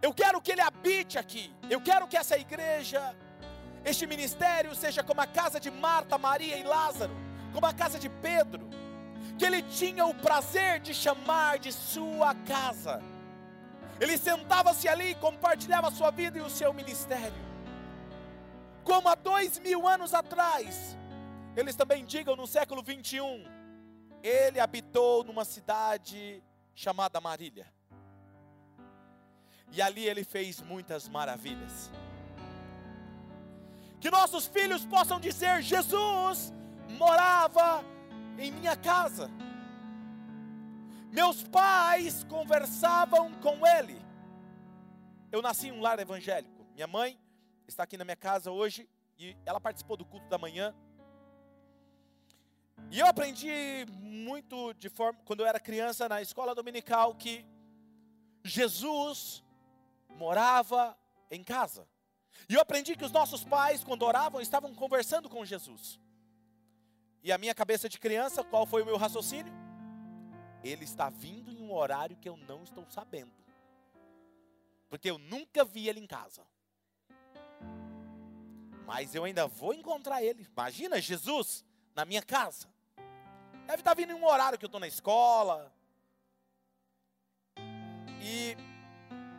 Eu 0.00 0.14
quero 0.14 0.40
que 0.40 0.52
Ele 0.52 0.60
habite 0.60 1.18
aqui. 1.18 1.52
Eu 1.68 1.80
quero 1.80 2.06
que 2.06 2.16
essa 2.16 2.36
igreja, 2.38 3.16
este 3.84 4.06
ministério, 4.06 4.74
seja 4.74 5.02
como 5.02 5.20
a 5.20 5.26
casa 5.26 5.58
de 5.58 5.70
Marta, 5.70 6.16
Maria 6.16 6.56
e 6.56 6.62
Lázaro, 6.62 7.14
como 7.52 7.66
a 7.66 7.74
casa 7.74 7.98
de 7.98 8.08
Pedro, 8.08 8.68
que 9.38 9.44
Ele 9.44 9.62
tinha 9.62 10.06
o 10.06 10.14
prazer 10.14 10.80
de 10.80 10.94
chamar 10.94 11.58
de 11.58 11.72
sua 11.72 12.34
casa. 12.34 13.02
Ele 14.00 14.18
sentava-se 14.18 14.88
ali 14.88 15.10
e 15.10 15.14
compartilhava 15.14 15.88
a 15.88 15.92
sua 15.92 16.10
vida 16.10 16.38
e 16.38 16.40
o 16.40 16.50
seu 16.50 16.72
ministério. 16.72 17.52
Como 18.84 19.08
há 19.08 19.14
dois 19.14 19.58
mil 19.58 19.86
anos 19.86 20.12
atrás, 20.12 20.96
eles 21.56 21.76
também 21.76 22.04
digam 22.04 22.34
no 22.34 22.46
século 22.46 22.82
21, 22.82 23.44
ele 24.22 24.58
habitou 24.58 25.22
numa 25.22 25.44
cidade 25.44 26.42
chamada 26.74 27.20
Marília. 27.20 27.66
E 29.70 29.80
ali 29.80 30.06
ele 30.06 30.24
fez 30.24 30.60
muitas 30.60 31.08
maravilhas. 31.08 31.90
Que 34.00 34.10
nossos 34.10 34.46
filhos 34.46 34.84
possam 34.84 35.18
dizer: 35.18 35.62
Jesus 35.62 36.52
morava 36.98 37.84
em 38.38 38.50
minha 38.50 38.76
casa. 38.76 39.30
Meus 41.10 41.42
pais 41.42 42.24
conversavam 42.24 43.32
com 43.34 43.66
ele. 43.66 44.00
Eu 45.30 45.42
nasci 45.42 45.68
em 45.68 45.72
um 45.72 45.80
lar 45.80 45.98
evangélico. 45.98 46.66
Minha 46.74 46.86
mãe 46.86 47.18
está 47.66 47.82
aqui 47.82 47.96
na 47.96 48.04
minha 48.04 48.16
casa 48.16 48.50
hoje 48.50 48.88
e 49.18 49.36
ela 49.44 49.60
participou 49.60 49.96
do 49.96 50.04
culto 50.04 50.28
da 50.28 50.38
manhã. 50.38 50.74
E 52.90 52.98
eu 52.98 53.06
aprendi 53.06 53.86
muito 54.00 54.74
de 54.74 54.88
forma 54.88 55.18
quando 55.24 55.40
eu 55.40 55.46
era 55.46 55.60
criança 55.60 56.08
na 56.08 56.20
escola 56.20 56.54
dominical 56.54 57.14
que 57.14 57.44
Jesus 58.44 59.42
morava 60.10 60.96
em 61.30 61.42
casa. 61.42 61.88
E 62.48 62.54
eu 62.54 62.60
aprendi 62.60 62.96
que 62.96 63.04
os 63.04 63.12
nossos 63.12 63.44
pais, 63.44 63.84
quando 63.84 64.02
oravam, 64.02 64.40
estavam 64.40 64.74
conversando 64.74 65.28
com 65.28 65.44
Jesus. 65.44 65.98
E 67.22 67.30
a 67.30 67.38
minha 67.38 67.54
cabeça 67.54 67.88
de 67.88 67.98
criança, 67.98 68.42
qual 68.42 68.66
foi 68.66 68.82
o 68.82 68.86
meu 68.86 68.96
raciocínio? 68.96 69.52
Ele 70.64 70.84
está 70.84 71.08
vindo 71.08 71.50
em 71.50 71.60
um 71.60 71.72
horário 71.72 72.16
que 72.16 72.28
eu 72.28 72.36
não 72.36 72.62
estou 72.62 72.84
sabendo. 72.88 73.32
Porque 74.88 75.08
eu 75.08 75.18
nunca 75.18 75.64
vi 75.64 75.88
ele 75.88 76.00
em 76.00 76.06
casa. 76.06 76.44
Mas 78.84 79.14
eu 79.14 79.24
ainda 79.24 79.46
vou 79.46 79.72
encontrar 79.72 80.22
ele. 80.22 80.46
Imagina 80.52 81.00
Jesus 81.00 81.64
na 81.94 82.04
minha 82.04 82.22
casa. 82.22 82.68
Deve 83.66 83.80
estar 83.80 83.94
vindo 83.94 84.12
em 84.12 84.16
um 84.16 84.26
horário 84.26 84.58
que 84.58 84.64
eu 84.64 84.68
estou 84.68 84.80
na 84.80 84.88
escola. 84.88 85.72
E 88.20 88.56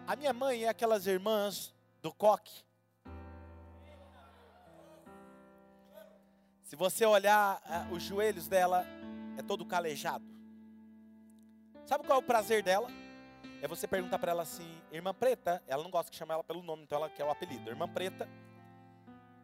a 0.07 0.15
minha 0.15 0.33
mãe 0.33 0.63
é 0.63 0.69
aquelas 0.69 1.05
irmãs 1.05 1.73
do 2.01 2.13
coque. 2.13 2.63
Se 6.73 6.75
você 6.75 7.05
olhar 7.05 7.61
uh, 7.61 7.93
os 7.93 8.01
joelhos 8.01 8.47
dela, 8.47 8.83
é 9.37 9.43
todo 9.43 9.63
calejado. 9.63 10.25
Sabe 11.85 12.03
qual 12.03 12.17
é 12.17 12.19
o 12.19 12.25
prazer 12.25 12.63
dela? 12.63 12.87
É 13.61 13.67
você 13.67 13.87
perguntar 13.87 14.17
para 14.17 14.31
ela 14.31 14.41
assim, 14.41 14.67
irmã 14.91 15.13
preta, 15.13 15.61
ela 15.67 15.83
não 15.83 15.91
gosta 15.91 16.09
que 16.09 16.17
chame 16.17 16.33
ela 16.33 16.43
pelo 16.43 16.63
nome, 16.63 16.81
então 16.81 16.97
ela 16.97 17.11
quer 17.11 17.25
o 17.25 17.29
apelido. 17.29 17.69
Irmã 17.69 17.87
preta, 17.87 18.27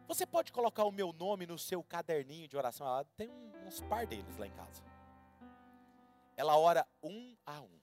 você 0.08 0.26
pode 0.26 0.50
colocar 0.50 0.82
o 0.82 0.90
meu 0.90 1.12
nome 1.12 1.46
no 1.46 1.56
seu 1.56 1.84
caderninho 1.84 2.48
de 2.48 2.56
oração? 2.56 2.84
Ela 2.84 3.04
tem 3.16 3.30
uns 3.64 3.80
par 3.82 4.08
deles 4.08 4.36
lá 4.36 4.48
em 4.48 4.52
casa. 4.52 4.82
Ela 6.36 6.58
ora 6.58 6.84
um 7.00 7.36
a 7.46 7.60
um 7.60 7.80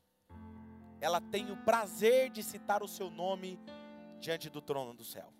ela 0.99 1.21
tem 1.21 1.49
o 1.51 1.55
prazer 1.55 2.29
de 2.31 2.43
citar 2.43 2.83
o 2.83 2.87
seu 2.87 3.09
nome 3.09 3.57
diante 4.19 4.49
do 4.49 4.61
trono 4.61 4.93
do 4.93 5.05
céu. 5.05 5.31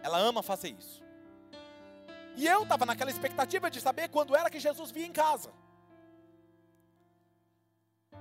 Ela 0.00 0.18
ama 0.18 0.44
fazer 0.44 0.68
isso. 0.68 1.09
E 2.36 2.46
eu 2.46 2.62
estava 2.62 2.86
naquela 2.86 3.10
expectativa 3.10 3.70
de 3.70 3.80
saber 3.80 4.08
quando 4.08 4.36
era 4.36 4.50
que 4.50 4.60
Jesus 4.60 4.90
vinha 4.90 5.06
em 5.06 5.12
casa. 5.12 5.52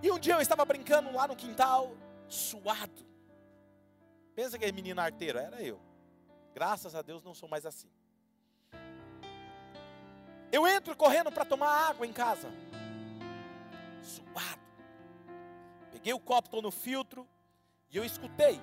E 0.01 0.11
um 0.11 0.19
dia 0.19 0.33
eu 0.33 0.41
estava 0.41 0.63
brincando 0.65 1.11
lá 1.11 1.27
no 1.27 1.35
quintal, 1.35 1.91
suado. 2.27 3.05
Pensa 4.35 4.57
que 4.57 4.65
é 4.65 4.71
menino 4.71 5.01
arteiro, 5.01 5.37
era 5.37 5.61
eu. 5.61 5.79
Graças 6.53 6.95
a 6.95 7.01
Deus 7.01 7.23
não 7.23 7.33
sou 7.33 7.49
mais 7.49 7.65
assim. 7.65 7.89
Eu 10.51 10.67
entro 10.67 10.95
correndo 10.95 11.31
para 11.31 11.45
tomar 11.45 11.89
água 11.89 12.07
em 12.07 12.13
casa. 12.13 12.49
Suado. 14.01 14.61
Peguei 15.91 16.13
o 16.13 16.19
copo, 16.19 16.47
estou 16.47 16.61
no 16.61 16.71
filtro, 16.71 17.27
e 17.91 17.97
eu 17.97 18.05
escutei 18.05 18.59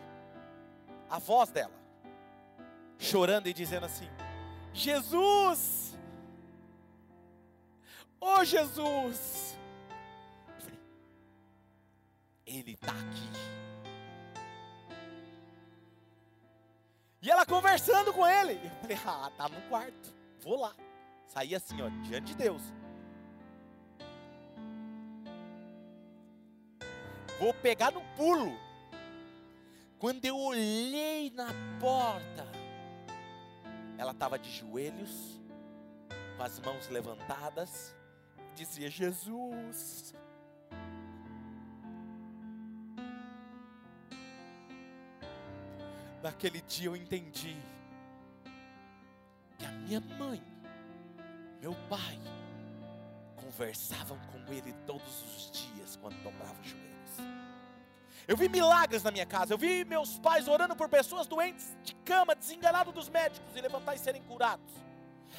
a 1.08 1.18
voz 1.18 1.50
dela, 1.50 1.74
chorando 2.98 3.46
e 3.46 3.52
dizendo 3.52 3.86
assim: 3.86 4.08
Jesus! 4.76 5.96
Oh 8.20 8.44
Jesus! 8.44 9.56
Ele 12.46 12.72
está 12.72 12.92
aqui. 12.92 13.30
E 17.22 17.30
ela 17.30 17.44
conversando 17.46 18.12
com 18.12 18.26
ele. 18.26 18.52
Eu 18.52 18.70
falei, 18.82 18.98
ah, 19.04 19.32
tá 19.36 19.48
no 19.48 19.60
quarto. 19.62 20.14
Vou 20.42 20.60
lá. 20.60 20.72
Saí 21.26 21.54
assim, 21.54 21.80
ó, 21.82 21.88
diante 22.06 22.26
de 22.26 22.34
Deus. 22.36 22.62
Vou 27.40 27.52
pegar 27.54 27.90
no 27.90 28.02
pulo. 28.14 28.56
Quando 29.98 30.24
eu 30.24 30.38
olhei 30.38 31.30
na 31.30 31.48
porta, 31.80 32.55
ela 33.98 34.12
estava 34.12 34.38
de 34.38 34.50
joelhos, 34.50 35.40
com 36.36 36.42
as 36.42 36.58
mãos 36.60 36.88
levantadas, 36.88 37.94
e 38.52 38.54
dizia: 38.54 38.90
Jesus. 38.90 40.14
Naquele 46.22 46.60
dia 46.62 46.86
eu 46.88 46.96
entendi 46.96 47.56
que 49.56 49.64
a 49.64 49.70
minha 49.70 50.00
mãe, 50.00 50.42
meu 51.60 51.74
pai, 51.88 52.18
conversavam 53.36 54.18
com 54.32 54.52
ele 54.52 54.72
todos 54.86 55.22
os 55.22 55.50
dias 55.52 55.96
quando 55.96 56.20
dobrava 56.22 56.60
o 56.60 56.64
joelho. 56.64 57.45
Eu 58.28 58.36
vi 58.36 58.48
milagres 58.48 59.02
na 59.02 59.10
minha 59.10 59.26
casa. 59.26 59.54
Eu 59.54 59.58
vi 59.58 59.84
meus 59.84 60.18
pais 60.18 60.48
orando 60.48 60.74
por 60.74 60.88
pessoas 60.88 61.26
doentes 61.26 61.76
de 61.84 61.94
cama, 61.96 62.34
desenganados 62.34 62.92
dos 62.92 63.08
médicos 63.08 63.54
e 63.54 63.60
levantar 63.60 63.94
e 63.94 63.98
serem 63.98 64.22
curados. 64.22 64.72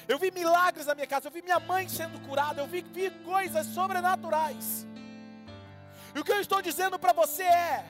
Eu 0.07 0.17
vi 0.17 0.31
milagres 0.31 0.85
na 0.85 0.95
minha 0.95 1.07
casa. 1.07 1.27
Eu 1.27 1.31
vi 1.31 1.41
minha 1.41 1.59
mãe 1.59 1.89
sendo 1.89 2.19
curada. 2.27 2.61
Eu 2.61 2.67
vi, 2.67 2.81
vi 2.81 3.09
coisas 3.25 3.67
sobrenaturais. 3.67 4.87
E 6.15 6.19
o 6.19 6.23
que 6.23 6.31
eu 6.31 6.39
estou 6.39 6.61
dizendo 6.61 6.97
para 6.97 7.11
você 7.11 7.43
é: 7.43 7.85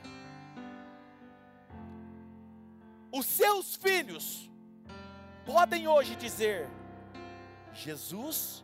os 3.11 3.25
seus 3.25 3.75
filhos 3.75 4.49
podem 5.45 5.87
hoje 5.87 6.15
dizer: 6.15 6.67
Jesus 7.73 8.63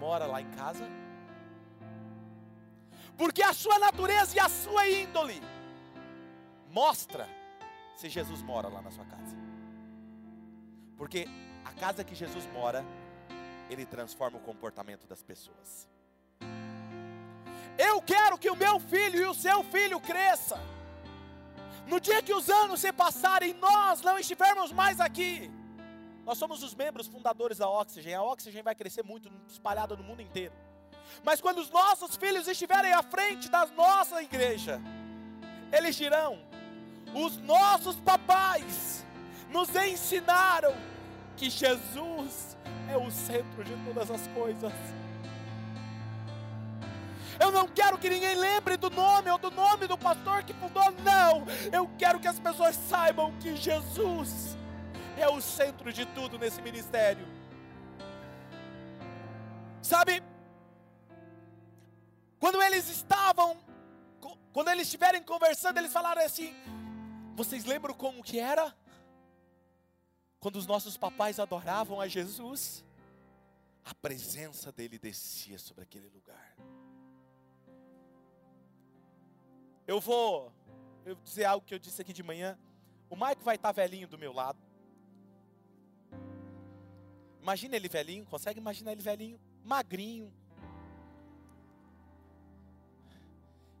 mora 0.00 0.26
lá 0.26 0.40
em 0.40 0.50
casa 0.50 0.84
porque 3.16 3.42
a 3.42 3.52
sua 3.52 3.78
natureza 3.78 4.36
e 4.36 4.40
a 4.40 4.48
sua 4.48 4.88
índole 4.88 5.40
mostra 6.70 7.28
se 7.96 8.08
Jesus 8.08 8.42
mora 8.42 8.68
lá 8.68 8.82
na 8.82 8.90
sua 8.90 9.04
casa. 9.04 9.36
Porque 10.96 11.28
a 11.64 11.72
casa 11.72 12.04
que 12.04 12.14
Jesus 12.14 12.46
mora, 12.52 12.84
ele 13.70 13.86
transforma 13.86 14.38
o 14.38 14.40
comportamento 14.40 15.06
das 15.06 15.22
pessoas. 15.22 15.88
Eu 17.78 18.00
quero 18.02 18.38
que 18.38 18.50
o 18.50 18.56
meu 18.56 18.78
filho 18.78 19.20
e 19.20 19.26
o 19.26 19.34
seu 19.34 19.62
filho 19.64 20.00
cresça. 20.00 20.58
No 21.86 22.00
dia 22.00 22.22
que 22.22 22.32
os 22.32 22.48
anos 22.48 22.80
se 22.80 22.92
passarem, 22.92 23.52
nós 23.54 24.00
não 24.00 24.18
estivermos 24.18 24.72
mais 24.72 25.00
aqui. 25.00 25.50
Nós 26.24 26.38
somos 26.38 26.62
os 26.62 26.74
membros 26.74 27.06
fundadores 27.06 27.58
da 27.58 27.68
Oxygen. 27.68 28.14
A 28.14 28.22
Oxygen 28.22 28.62
vai 28.62 28.74
crescer 28.74 29.02
muito, 29.02 29.30
espalhada 29.48 29.94
no 29.94 30.02
mundo 30.02 30.22
inteiro. 30.22 30.54
Mas 31.22 31.40
quando 31.40 31.58
os 31.58 31.70
nossos 31.70 32.16
filhos 32.16 32.46
estiverem 32.46 32.92
à 32.92 33.02
frente 33.02 33.48
da 33.48 33.66
nossa 33.66 34.22
igreja, 34.22 34.80
eles 35.72 35.96
dirão: 35.96 36.38
os 37.14 37.36
nossos 37.38 37.96
papais 37.96 39.04
nos 39.50 39.74
ensinaram 39.74 40.74
que 41.36 41.48
Jesus 41.48 42.56
é 42.90 42.96
o 42.96 43.10
centro 43.10 43.64
de 43.64 43.72
todas 43.84 44.10
as 44.10 44.26
coisas. 44.28 44.72
Eu 47.38 47.50
não 47.50 47.66
quero 47.66 47.98
que 47.98 48.08
ninguém 48.08 48.36
lembre 48.36 48.76
do 48.76 48.90
nome 48.90 49.30
ou 49.30 49.38
do 49.38 49.50
nome 49.50 49.86
do 49.86 49.98
pastor 49.98 50.42
que 50.44 50.54
fundou, 50.54 50.90
não. 51.02 51.44
Eu 51.72 51.90
quero 51.98 52.20
que 52.20 52.28
as 52.28 52.38
pessoas 52.38 52.76
saibam 52.88 53.32
que 53.40 53.56
Jesus 53.56 54.56
é 55.16 55.28
o 55.28 55.40
centro 55.40 55.92
de 55.92 56.06
tudo 56.06 56.38
nesse 56.38 56.62
ministério. 56.62 57.26
Sabe, 59.82 60.22
quando 62.44 62.62
eles 62.62 62.90
estavam 62.90 63.56
Quando 64.52 64.68
eles 64.68 64.86
estiverem 64.86 65.22
conversando, 65.22 65.78
eles 65.78 65.90
falaram 65.90 66.22
assim: 66.22 66.52
Vocês 67.34 67.64
lembram 67.64 67.94
como 67.94 68.22
que 68.22 68.38
era? 68.38 68.76
Quando 70.40 70.56
os 70.56 70.66
nossos 70.66 70.94
papais 70.98 71.40
adoravam 71.40 71.98
a 72.02 72.06
Jesus, 72.06 72.84
a 73.82 73.94
presença 73.94 74.70
dele 74.70 74.98
descia 74.98 75.58
sobre 75.58 75.84
aquele 75.84 76.06
lugar. 76.10 76.54
Eu 79.86 79.98
vou 79.98 80.52
eu 81.06 81.14
dizer 81.14 81.46
algo 81.46 81.64
que 81.64 81.74
eu 81.74 81.78
disse 81.78 82.02
aqui 82.02 82.12
de 82.12 82.22
manhã. 82.22 82.58
O 83.08 83.16
Maico 83.16 83.42
vai 83.42 83.56
estar 83.56 83.72
velhinho 83.72 84.06
do 84.06 84.18
meu 84.18 84.34
lado. 84.34 84.58
Imagina 87.40 87.74
ele 87.74 87.88
velhinho, 87.88 88.26
consegue 88.26 88.60
imaginar 88.60 88.92
ele 88.92 89.02
velhinho? 89.02 89.40
Magrinho. 89.64 90.30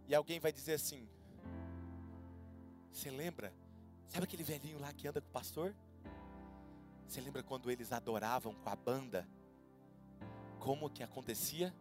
E 0.06 0.14
alguém 0.14 0.38
vai 0.38 0.52
dizer 0.52 0.74
assim: 0.74 1.08
Você 2.92 3.10
lembra? 3.10 3.52
Sabe 4.08 4.24
aquele 4.24 4.42
velhinho 4.42 4.78
lá 4.78 4.92
que 4.92 5.08
anda 5.08 5.20
com 5.20 5.28
o 5.28 5.32
pastor? 5.32 5.74
Você 7.06 7.20
lembra 7.20 7.42
quando 7.42 7.70
eles 7.70 7.92
adoravam 7.92 8.54
com 8.54 8.70
a 8.70 8.76
banda? 8.76 9.28
Como 10.58 10.90
que 10.90 11.02
acontecia? 11.02 11.74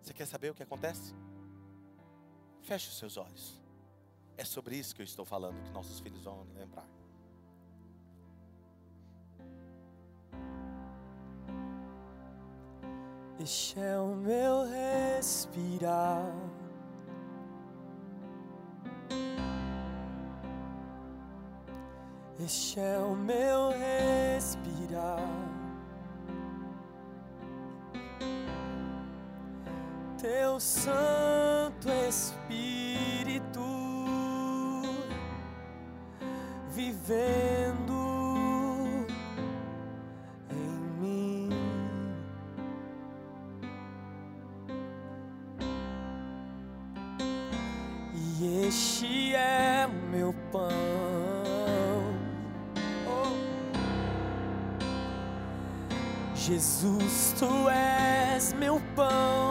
Você 0.00 0.12
quer 0.12 0.26
saber 0.26 0.50
o 0.50 0.54
que 0.54 0.62
acontece? 0.62 1.14
Feche 2.62 2.88
os 2.88 2.98
seus 2.98 3.16
olhos. 3.16 3.60
É 4.36 4.44
sobre 4.44 4.76
isso 4.76 4.94
que 4.94 5.02
eu 5.02 5.04
estou 5.04 5.24
falando, 5.24 5.62
que 5.62 5.70
nossos 5.70 6.00
filhos 6.00 6.24
vão 6.24 6.46
lembrar. 6.54 6.86
Este 13.42 13.80
é 13.80 13.98
o 13.98 14.14
meu 14.14 14.64
respirar. 14.70 16.32
Este 22.38 22.78
é 22.78 22.98
o 22.98 23.16
meu 23.16 23.70
respirar. 23.70 25.26
Teu 30.20 30.60
Santo 30.60 31.88
Espírito 32.08 33.60
vivendo 36.68 37.81
Jesus, 56.62 57.34
tu 57.40 57.68
és 57.68 58.52
meu 58.52 58.80
pão. 58.94 59.41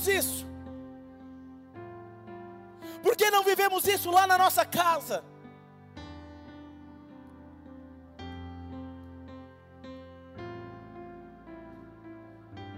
Vivemos 0.00 0.08
isso? 0.08 0.46
Por 3.02 3.16
que 3.16 3.30
não 3.30 3.44
vivemos 3.44 3.86
isso 3.86 4.10
lá 4.10 4.26
na 4.26 4.38
nossa 4.38 4.64
casa? 4.64 5.24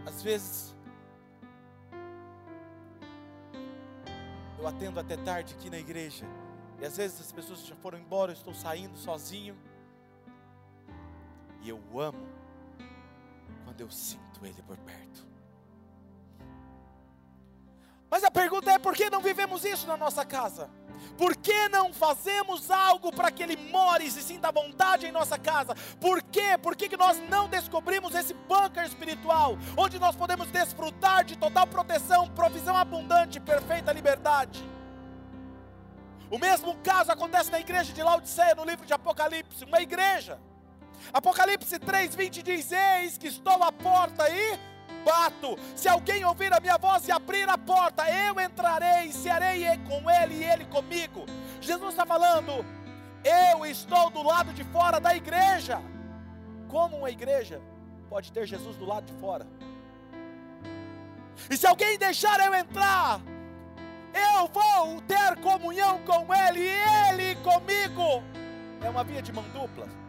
Às 0.07 0.23
vezes, 0.23 0.75
eu 4.59 4.67
atendo 4.67 5.01
até 5.01 5.17
tarde 5.17 5.55
aqui 5.55 5.69
na 5.71 5.79
igreja, 5.79 6.27
e 6.81 6.85
às 6.85 6.97
vezes 6.97 7.21
as 7.21 7.33
pessoas 7.33 7.65
já 7.67 7.75
foram 7.77 7.99
embora, 7.99 8.33
eu 8.33 8.37
estou 8.37 8.55
saindo 8.55 8.97
sozinho, 8.97 9.57
e 11.63 11.69
eu 11.69 11.81
amo 11.99 12.27
quando 13.65 13.81
eu 13.81 13.91
sinto 13.91 14.45
Ele 14.45 14.63
por 14.63 14.77
perto. 14.79 15.32
Por 18.83 18.95
que 18.95 19.09
não 19.09 19.21
vivemos 19.21 19.65
isso 19.65 19.87
na 19.87 19.97
nossa 19.97 20.25
casa? 20.25 20.69
Por 21.17 21.37
que 21.37 21.69
não 21.69 21.93
fazemos 21.93 22.71
algo 22.71 23.13
para 23.13 23.31
que 23.31 23.43
Ele 23.43 23.57
more 23.57 24.05
e 24.05 24.11
se 24.11 24.23
sinta 24.23 24.49
à 24.49 24.51
vontade 24.51 25.07
em 25.07 25.13
nossa 25.13 25.39
casa? 25.39 25.75
Por 26.01 26.23
quê? 26.23 26.57
Por 26.61 26.75
que, 26.75 26.89
que 26.89 26.97
nós 26.97 27.19
não 27.29 27.49
descobrimos 27.49 28.15
esse 28.15 28.35
bunker 28.35 28.85
espiritual, 28.85 29.59
onde 29.77 29.99
nós 29.99 30.17
podemos 30.17 30.49
desfrutar 30.49 31.25
de 31.25 31.37
total 31.37 31.67
proteção, 31.67 32.29
provisão 32.29 32.77
abundante, 32.77 33.41
perfeita 33.41 33.93
liberdade? 33.93 34.65
O 36.31 36.39
mesmo 36.39 36.77
caso 36.79 37.13
acontece 37.13 37.51
na 37.51 37.61
igreja 37.61 37.93
de 37.93 38.03
Laodiceia, 38.03 38.55
no 38.55 38.65
livro 38.65 38.87
de 38.87 38.93
Apocalipse, 38.93 39.65
uma 39.65 39.83
igreja. 39.83 40.41
Apocalipse 41.13 41.79
3:20 41.79 42.43
diz: 42.43 42.73
Eis 42.73 43.19
que 43.19 43.27
estou 43.27 43.63
à 43.63 43.71
porta 43.71 44.29
e 44.31 44.59
bato. 45.05 45.59
Se 45.77 45.89
alguém 45.89 46.25
ouvir 46.25 46.53
a 46.53 46.61
minha 46.61 46.79
voz 46.79 47.07
e 47.07 47.13
abrir 47.13 47.49
a 47.49 47.59
porta, 47.59 48.05
eu 48.11 48.41
entrarei 48.41 49.07
e 49.07 49.13
cearei 49.13 49.65
com 49.89 50.11
ele 50.11 50.35
e 50.35 50.45
ele 50.45 50.65
comigo. 50.67 51.27
Jesus 51.61 51.91
está 51.91 52.07
falando: 52.07 52.65
Eu 53.25 53.65
estou 53.67 54.11
do 54.11 54.23
lado 54.23 54.53
de 54.53 54.65
fora 54.65 55.01
da 55.01 55.15
igreja. 55.15 55.81
Como 56.69 56.97
uma 56.99 57.11
igreja 57.11 57.61
pode 58.09 58.33
ter 58.33 58.47
Jesus 58.47 58.77
do 58.77 58.87
lado 58.87 59.05
de 59.05 59.13
fora? 59.21 59.47
E 61.51 61.57
se 61.57 61.67
alguém 61.67 61.99
deixar 61.99 62.41
eu 62.41 62.55
entrar, 62.55 63.21
eu 64.15 64.47
vou 64.49 65.01
ter 65.03 65.37
comunhão 65.41 66.01
com 66.05 66.33
ele 66.35 66.61
e 66.61 67.11
ele 67.11 67.37
comigo. 67.37 68.23
É 68.83 68.89
uma 68.89 69.05
via 69.05 69.23
de 69.23 69.33
mão 69.33 69.45
dupla 69.51 70.02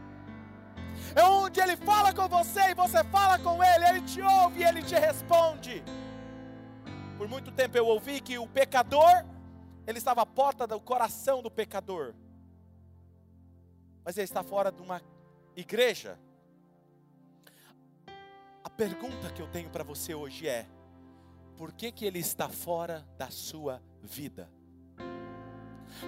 é 1.15 1.23
onde 1.23 1.60
Ele 1.60 1.76
fala 1.78 2.13
com 2.13 2.28
você 2.28 2.71
e 2.71 2.73
você 2.73 3.04
fala 3.06 3.38
com 3.39 3.63
Ele, 3.63 3.86
Ele 3.86 4.02
te 4.02 4.21
ouve 4.21 4.62
e 4.62 4.63
Ele 4.63 4.82
te 4.82 4.95
responde. 4.95 5.84
Por 7.17 7.28
muito 7.28 7.52
tempo 7.52 7.78
eu 7.78 7.88
ouvi 7.88 8.19
que 8.19 8.38
o 8.38 8.47
pecador, 8.47 9.23
ele 9.86 9.97
estava 9.97 10.21
à 10.21 10.26
porta 10.26 10.65
do 10.65 10.80
coração 10.80 11.41
do 11.41 11.49
pecador, 11.49 12.13
mas 14.04 14.17
ele 14.17 14.26
está 14.26 14.43
fora 14.43 14.71
de 14.71 14.82
uma 14.82 15.02
igreja. 15.56 16.19
A 18.63 18.69
pergunta 18.69 19.32
que 19.32 19.41
eu 19.41 19.47
tenho 19.47 19.69
para 19.69 19.84
você 19.84 20.13
hoje 20.13 20.47
é: 20.47 20.67
por 21.56 21.71
que, 21.71 21.91
que 21.91 22.06
ele 22.06 22.19
está 22.19 22.49
fora 22.49 23.06
da 23.17 23.30
sua 23.30 23.82
vida? 24.02 24.49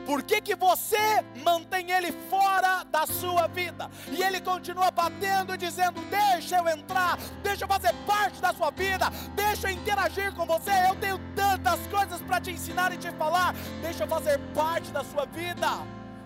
Por 0.06 0.24
que, 0.24 0.41
que 0.41 0.56
você 0.56 1.24
mantém 1.43 1.91
ele 1.91 2.12
fora 2.30 2.84
da 2.84 3.06
sua 3.06 3.48
vida? 3.48 3.89
E 4.12 4.21
ele 4.21 4.41
continua 4.41 4.91
batendo 4.91 5.54
e 5.54 5.58
dizendo: 5.58 6.02
Deixa 6.10 6.58
eu 6.58 6.67
entrar, 6.67 7.17
deixa 7.43 7.63
eu 7.63 7.67
fazer 7.67 7.93
parte 8.06 8.41
da 8.41 8.54
sua 8.54 8.71
vida, 8.71 9.10
deixa 9.36 9.69
eu 9.69 9.74
interagir 9.74 10.34
com 10.34 10.45
você. 10.45 10.71
Eu 10.88 10.95
tenho 10.95 11.19
tantas 11.36 11.80
coisas 11.88 12.21
para 12.21 12.39
te 12.41 12.52
ensinar 12.52 12.93
e 12.93 12.98
te 12.98 13.12
falar, 13.12 13.54
deixa 13.82 14.04
eu 14.04 14.08
fazer 14.08 14.39
parte 14.54 14.91
da 14.91 15.04
sua 15.04 15.26
vida. 15.26 15.67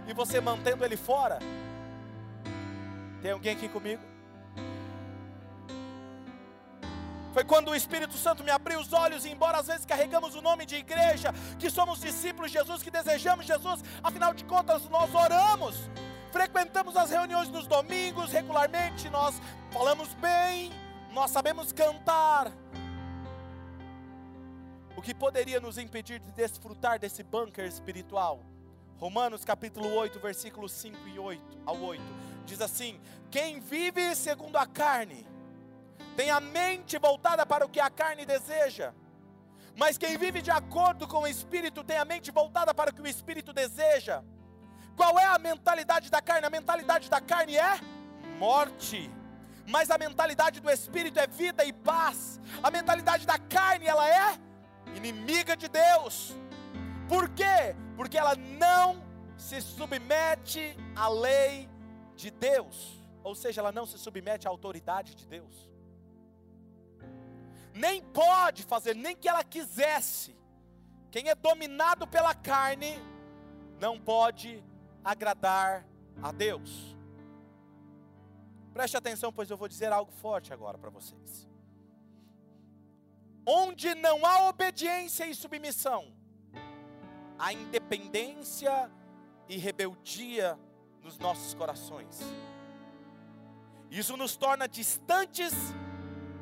E 0.08 0.14
você 0.14 0.42
mantendo 0.42 0.84
ele 0.84 0.98
fora? 0.98 1.40
Tem 3.22 3.32
alguém 3.32 3.54
aqui 3.54 3.68
comigo? 3.68 4.02
Foi 7.34 7.44
quando 7.44 7.70
o 7.70 7.76
Espírito 7.76 8.18
Santo 8.18 8.44
me 8.44 8.52
abriu 8.52 8.80
os 8.80 8.92
olhos, 8.92 9.26
e 9.26 9.30
embora 9.30 9.60
às 9.60 9.68
vezes 9.68 9.86
carregamos 9.86 10.36
o 10.36 10.42
nome 10.42 10.66
de 10.66 10.76
igreja, 10.76 11.34
que 11.60 11.70
somos 11.70 12.00
discípulos 12.00 12.52
de 12.52 12.58
Jesus, 12.58 12.82
que 12.82 12.90
desejamos 12.90 13.46
Jesus, 13.46 13.84
afinal 14.04 14.34
de 14.34 14.44
contas 14.44 14.88
nós 14.90 15.14
oramos, 15.14 15.76
frequentamos 16.32 16.98
as 16.98 17.12
reuniões 17.12 17.50
nos 17.50 17.68
domingos 17.68 18.32
regularmente, 18.32 19.10
nós 19.10 19.40
falamos 19.72 20.14
bem, 20.16 20.72
nós 21.12 21.30
sabemos 21.32 21.72
cantar. 21.72 22.52
O 24.96 25.02
que 25.02 25.14
poderia 25.14 25.60
nos 25.62 25.78
impedir 25.78 26.20
de 26.20 26.32
desfrutar 26.32 27.00
desse 27.00 27.24
bunker 27.24 27.66
espiritual? 27.66 28.44
Romanos 28.98 29.46
capítulo 29.46 29.94
8, 29.94 30.20
versículos 30.20 30.74
5 30.74 31.08
e 31.08 31.18
8 31.18 31.42
ao 31.66 31.80
8. 31.80 32.04
Diz 32.46 32.60
assim: 32.60 33.00
Quem 33.32 33.62
vive 33.62 34.14
segundo 34.14 34.58
a 34.58 34.68
carne, 34.68 35.26
tem 36.20 36.32
a 36.32 36.42
mente 36.42 36.98
voltada 36.98 37.46
para 37.46 37.66
o 37.66 37.70
que 37.70 37.80
a 37.80 37.90
carne 37.90 38.26
deseja. 38.26 38.88
Mas 39.82 39.98
quem 39.98 40.18
vive 40.18 40.42
de 40.42 40.52
acordo 40.52 41.08
com 41.08 41.20
o 41.20 41.28
Espírito 41.28 41.82
tem 41.82 41.98
a 41.98 42.04
mente 42.04 42.30
voltada 42.30 42.74
para 42.74 42.90
o 42.90 42.94
que 42.94 43.02
o 43.02 43.08
Espírito 43.08 43.54
deseja. 43.54 44.22
Qual 44.98 45.18
é 45.18 45.24
a 45.24 45.40
mentalidade 45.40 46.12
da 46.12 46.22
carne? 46.22 46.46
A 46.46 46.50
mentalidade 46.50 47.10
da 47.10 47.22
carne 47.22 47.56
é 47.56 47.80
morte. 48.38 49.10
Mas 49.66 49.90
a 49.90 49.98
mentalidade 49.98 50.60
do 50.60 50.70
Espírito 50.70 51.22
é 51.22 51.26
vida 51.26 51.64
e 51.64 51.72
paz. 51.72 52.42
A 52.62 52.70
mentalidade 52.70 53.26
da 53.26 53.40
carne, 53.40 53.86
ela 53.86 54.06
é 54.10 54.38
inimiga 54.98 55.56
de 55.56 55.70
Deus. 55.70 56.36
Por 57.08 57.30
quê? 57.30 57.74
Porque 57.96 58.18
ela 58.18 58.36
não 58.36 59.02
se 59.38 59.62
submete 59.62 60.78
à 60.98 61.08
lei 61.08 61.70
de 62.14 62.30
Deus. 62.30 63.02
Ou 63.24 63.34
seja, 63.34 63.62
ela 63.62 63.72
não 63.72 63.86
se 63.86 63.98
submete 63.98 64.48
à 64.48 64.50
autoridade 64.50 65.16
de 65.16 65.26
Deus 65.26 65.69
nem 67.74 68.02
pode 68.02 68.64
fazer, 68.64 68.96
nem 68.96 69.16
que 69.16 69.28
ela 69.28 69.44
quisesse. 69.44 70.36
Quem 71.12 71.30
é 71.30 71.36
dominado 71.36 72.08
pela 72.08 72.36
carne, 72.36 72.98
não 73.80 74.00
pode 74.00 74.64
agradar 75.04 75.86
a 76.22 76.32
Deus. 76.32 76.96
Preste 78.74 78.98
atenção, 78.98 79.32
pois 79.32 79.50
eu 79.50 79.58
vou 79.58 79.68
dizer 79.68 79.92
algo 79.92 80.12
forte 80.12 80.54
agora 80.54 80.78
para 80.78 80.90
vocês. 80.90 81.48
Onde 83.46 83.96
não 83.96 84.26
há 84.26 84.48
obediência 84.48 85.26
e 85.26 85.34
submissão, 85.34 86.14
há 87.38 87.52
independência 87.52 88.92
e 89.48 89.58
rebeldia 89.58 90.60
nos 91.02 91.18
nossos 91.18 91.54
corações. 91.54 92.20
Isso 93.90 94.16
nos 94.16 94.36
torna 94.38 94.68
distantes 94.68 95.54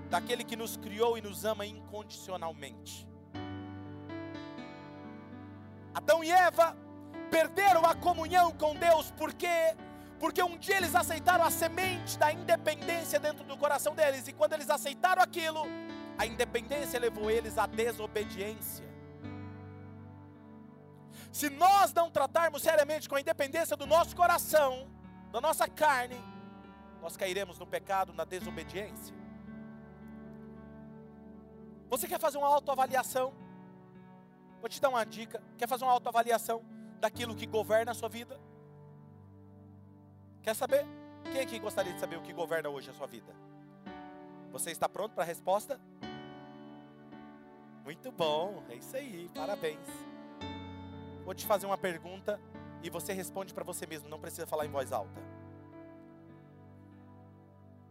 daquele 0.10 0.44
que 0.44 0.56
nos 0.56 0.78
criou 0.78 1.18
e 1.18 1.22
nos 1.22 1.46
ama 1.46 1.66
incondicionalmente. 1.66 3.08
Adão 5.94 6.24
e 6.24 6.32
Eva 6.32 6.76
perderam 7.30 7.86
a 7.86 7.96
comunhão 7.96 8.52
com 8.52 8.76
Deus 8.76 9.12
porque 9.18 9.76
porque 10.20 10.42
um 10.42 10.58
dia 10.58 10.78
eles 10.78 10.96
aceitaram 10.96 11.44
a 11.44 11.52
semente 11.52 12.18
da 12.18 12.32
independência 12.32 13.20
dentro 13.20 13.44
do 13.44 13.56
coração 13.56 13.94
deles 13.94 14.28
e 14.28 14.34
quando 14.34 14.54
eles 14.54 14.68
aceitaram 14.68 15.22
aquilo, 15.22 15.64
a 16.18 16.26
independência 16.26 17.00
levou 17.00 17.30
eles 17.30 17.56
à 17.58 17.68
desobediência. 17.68 18.84
Se 21.32 21.52
nós 21.52 21.94
não 21.94 22.10
tratarmos 22.10 22.64
seriamente 22.64 23.08
com 23.08 23.16
a 23.16 23.22
independência 23.22 23.78
do 23.78 23.86
nosso 23.86 24.16
coração, 24.16 24.90
da 25.32 25.40
nossa 25.40 25.68
carne, 25.68 26.20
nós 27.00 27.16
cairemos 27.16 27.60
no 27.60 27.68
pecado, 27.68 28.12
na 28.12 28.26
desobediência. 28.26 29.16
Você 31.90 32.08
quer 32.08 32.20
fazer 32.20 32.38
uma 32.38 32.48
autoavaliação? 32.48 33.34
Vou 34.60 34.70
te 34.70 34.82
dar 34.82 34.90
uma 34.90 35.06
dica. 35.06 35.42
Quer 35.58 35.68
fazer 35.68 35.84
uma 35.86 35.94
autoavaliação 35.94 36.64
daquilo 37.00 37.36
que 37.36 37.46
governa 37.46 37.92
a 37.92 37.96
sua 37.96 38.10
vida? 38.10 38.40
Quer 40.42 40.56
saber? 40.56 40.86
Quem 41.32 41.42
aqui 41.42 41.60
gostaria 41.60 41.94
de 41.94 42.00
saber 42.00 42.18
o 42.18 42.22
que 42.22 42.34
governa 42.34 42.70
hoje 42.70 42.90
a 42.90 42.94
sua 42.94 43.08
vida? 43.08 43.34
Você 44.52 44.72
está 44.72 44.88
pronto 44.88 45.14
para 45.14 45.24
a 45.24 45.28
resposta? 45.28 45.80
Muito 47.84 48.12
bom, 48.12 48.64
é 48.70 48.76
isso 48.76 48.96
aí, 48.96 49.30
parabéns. 49.34 49.88
Vou 51.24 51.34
te 51.34 51.46
fazer 51.46 51.66
uma 51.66 51.78
pergunta 51.78 52.40
e 52.82 52.90
você 52.90 53.14
responde 53.14 53.54
para 53.54 53.64
você 53.64 53.86
mesmo, 53.86 54.10
não 54.10 54.20
precisa 54.20 54.48
falar 54.48 54.66
em 54.66 54.70
voz 54.70 54.92
alta. 54.92 55.22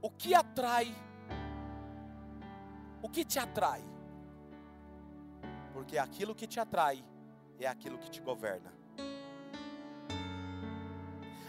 O 0.00 0.10
que 0.10 0.34
atrai 0.34 0.94
o 3.02 3.08
que 3.08 3.24
te 3.24 3.38
atrai? 3.38 3.84
Porque 5.72 5.98
aquilo 5.98 6.34
que 6.34 6.46
te 6.46 6.58
atrai 6.58 7.04
é 7.58 7.66
aquilo 7.66 7.98
que 7.98 8.10
te 8.10 8.20
governa. 8.20 8.72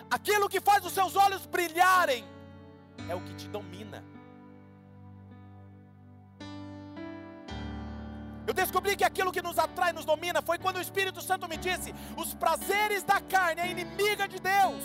Aquilo 0.10 0.48
que 0.48 0.62
faz 0.62 0.86
os 0.86 0.94
seus 0.94 1.16
olhos 1.16 1.46
brilharem 1.46 2.24
é 3.10 3.16
o 3.16 3.22
que 3.22 3.34
te 3.36 3.48
domina. 3.48 4.04
Eu 8.48 8.54
descobri 8.54 8.96
que 8.96 9.04
aquilo 9.04 9.32
que 9.32 9.42
nos 9.42 9.60
atrai, 9.60 9.92
nos 9.92 10.06
domina, 10.06 10.42
foi 10.42 10.58
quando 10.58 10.78
o 10.78 10.82
Espírito 10.82 11.22
Santo 11.22 11.50
me 11.50 11.58
disse: 11.58 11.94
os 12.16 12.34
prazeres 12.34 13.04
da 13.04 13.20
carne 13.20 13.62
é 13.62 13.68
inimiga 13.70 14.26
de 14.26 14.40
Deus. 14.40 14.84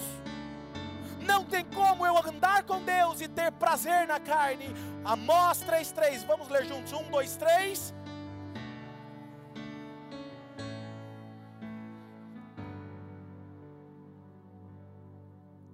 Não 1.26 1.44
tem 1.44 1.64
como 1.64 2.06
eu 2.06 2.16
andar 2.18 2.64
com 2.64 2.82
Deus 2.82 3.20
e 3.20 3.28
ter 3.28 3.50
prazer 3.52 4.06
na 4.06 4.18
carne. 4.18 4.66
Amós 5.04 5.62
3,3. 5.62 6.26
Vamos 6.26 6.48
ler 6.48 6.64
juntos. 6.64 6.92
1, 6.92 7.10
2, 7.10 7.36
3. 7.36 7.94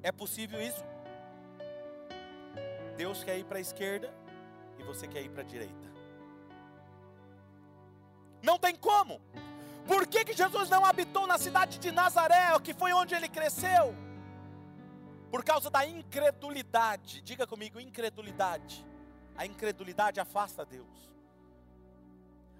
É 0.02 0.12
possível 0.12 0.61
isso? 0.62 0.84
Deus 2.96 3.22
quer 3.22 3.38
ir 3.38 3.44
para 3.44 3.58
a 3.58 3.61
esquerda 3.61 4.12
e 4.78 4.82
você 4.82 5.06
quer 5.06 5.22
ir 5.22 5.28
para 5.28 5.42
a 5.42 5.46
direita. 5.46 5.88
Não 8.42 8.58
tem 8.58 8.74
como. 8.74 9.20
Por 9.87 10.06
que, 10.06 10.24
que 10.24 10.32
Jesus 10.32 10.68
não 10.68 10.84
habitou 10.84 11.26
na 11.26 11.38
cidade 11.38 11.78
de 11.78 11.90
Nazaré, 11.90 12.58
que 12.62 12.74
foi 12.74 12.92
onde 12.92 13.14
ele 13.14 13.28
cresceu? 13.28 13.94
Por 15.30 15.44
causa 15.44 15.70
da 15.70 15.86
incredulidade. 15.86 17.20
Diga 17.22 17.46
comigo, 17.46 17.78
incredulidade. 17.80 18.86
A 19.36 19.44
incredulidade 19.46 20.20
afasta 20.20 20.64
Deus. 20.64 21.08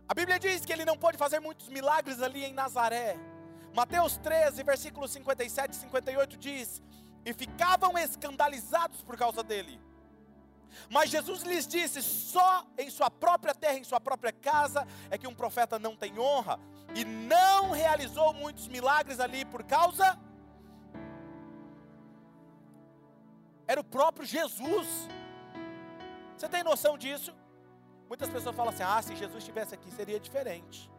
A 0.09 0.15
Bíblia 0.15 0.39
diz 0.39 0.65
que 0.65 0.73
ele 0.73 0.85
não 0.85 0.97
pôde 0.97 1.19
fazer 1.19 1.41
muitos 1.41 1.69
milagres 1.69 2.23
ali 2.23 2.45
em 2.45 2.53
Nazaré. 2.53 3.17
Mateus 3.75 4.17
13, 4.19 4.63
versículos 4.63 5.11
57 5.13 5.73
e 5.73 5.77
58 5.77 6.37
diz: 6.37 6.83
E 7.25 7.33
ficavam 7.35 7.97
escandalizados 7.99 9.03
por 9.03 9.17
causa 9.17 9.43
dele. 9.43 9.81
Mas 10.91 11.11
Jesus 11.11 11.43
lhes 11.43 11.67
disse: 11.67 12.03
só 12.03 12.67
em 12.77 12.91
sua 12.91 13.11
própria 13.11 13.55
terra, 13.55 13.79
em 13.79 13.85
sua 13.85 14.01
própria 14.01 14.33
casa, 14.33 14.87
é 15.11 15.19
que 15.19 15.27
um 15.27 15.35
profeta 15.35 15.79
não 15.79 15.97
tem 15.97 16.19
honra. 16.19 16.59
E 16.95 17.05
não 17.05 17.71
realizou 17.71 18.33
muitos 18.33 18.67
milagres 18.69 19.21
ali 19.21 19.45
por 19.45 19.63
causa 19.63 20.19
era 23.69 23.81
o 23.81 23.85
próprio 23.85 24.27
Jesus. 24.27 24.89
Você 26.35 26.49
tem 26.49 26.65
noção 26.65 26.97
disso? 26.97 27.35
Muitas 28.09 28.31
pessoas 28.31 28.57
falam 28.57 28.73
assim: 28.73 28.83
ah, 28.83 29.01
se 29.03 29.15
Jesus 29.15 29.37
estivesse 29.37 29.75
aqui 29.75 29.91
seria 29.91 30.19
diferente. 30.19 30.91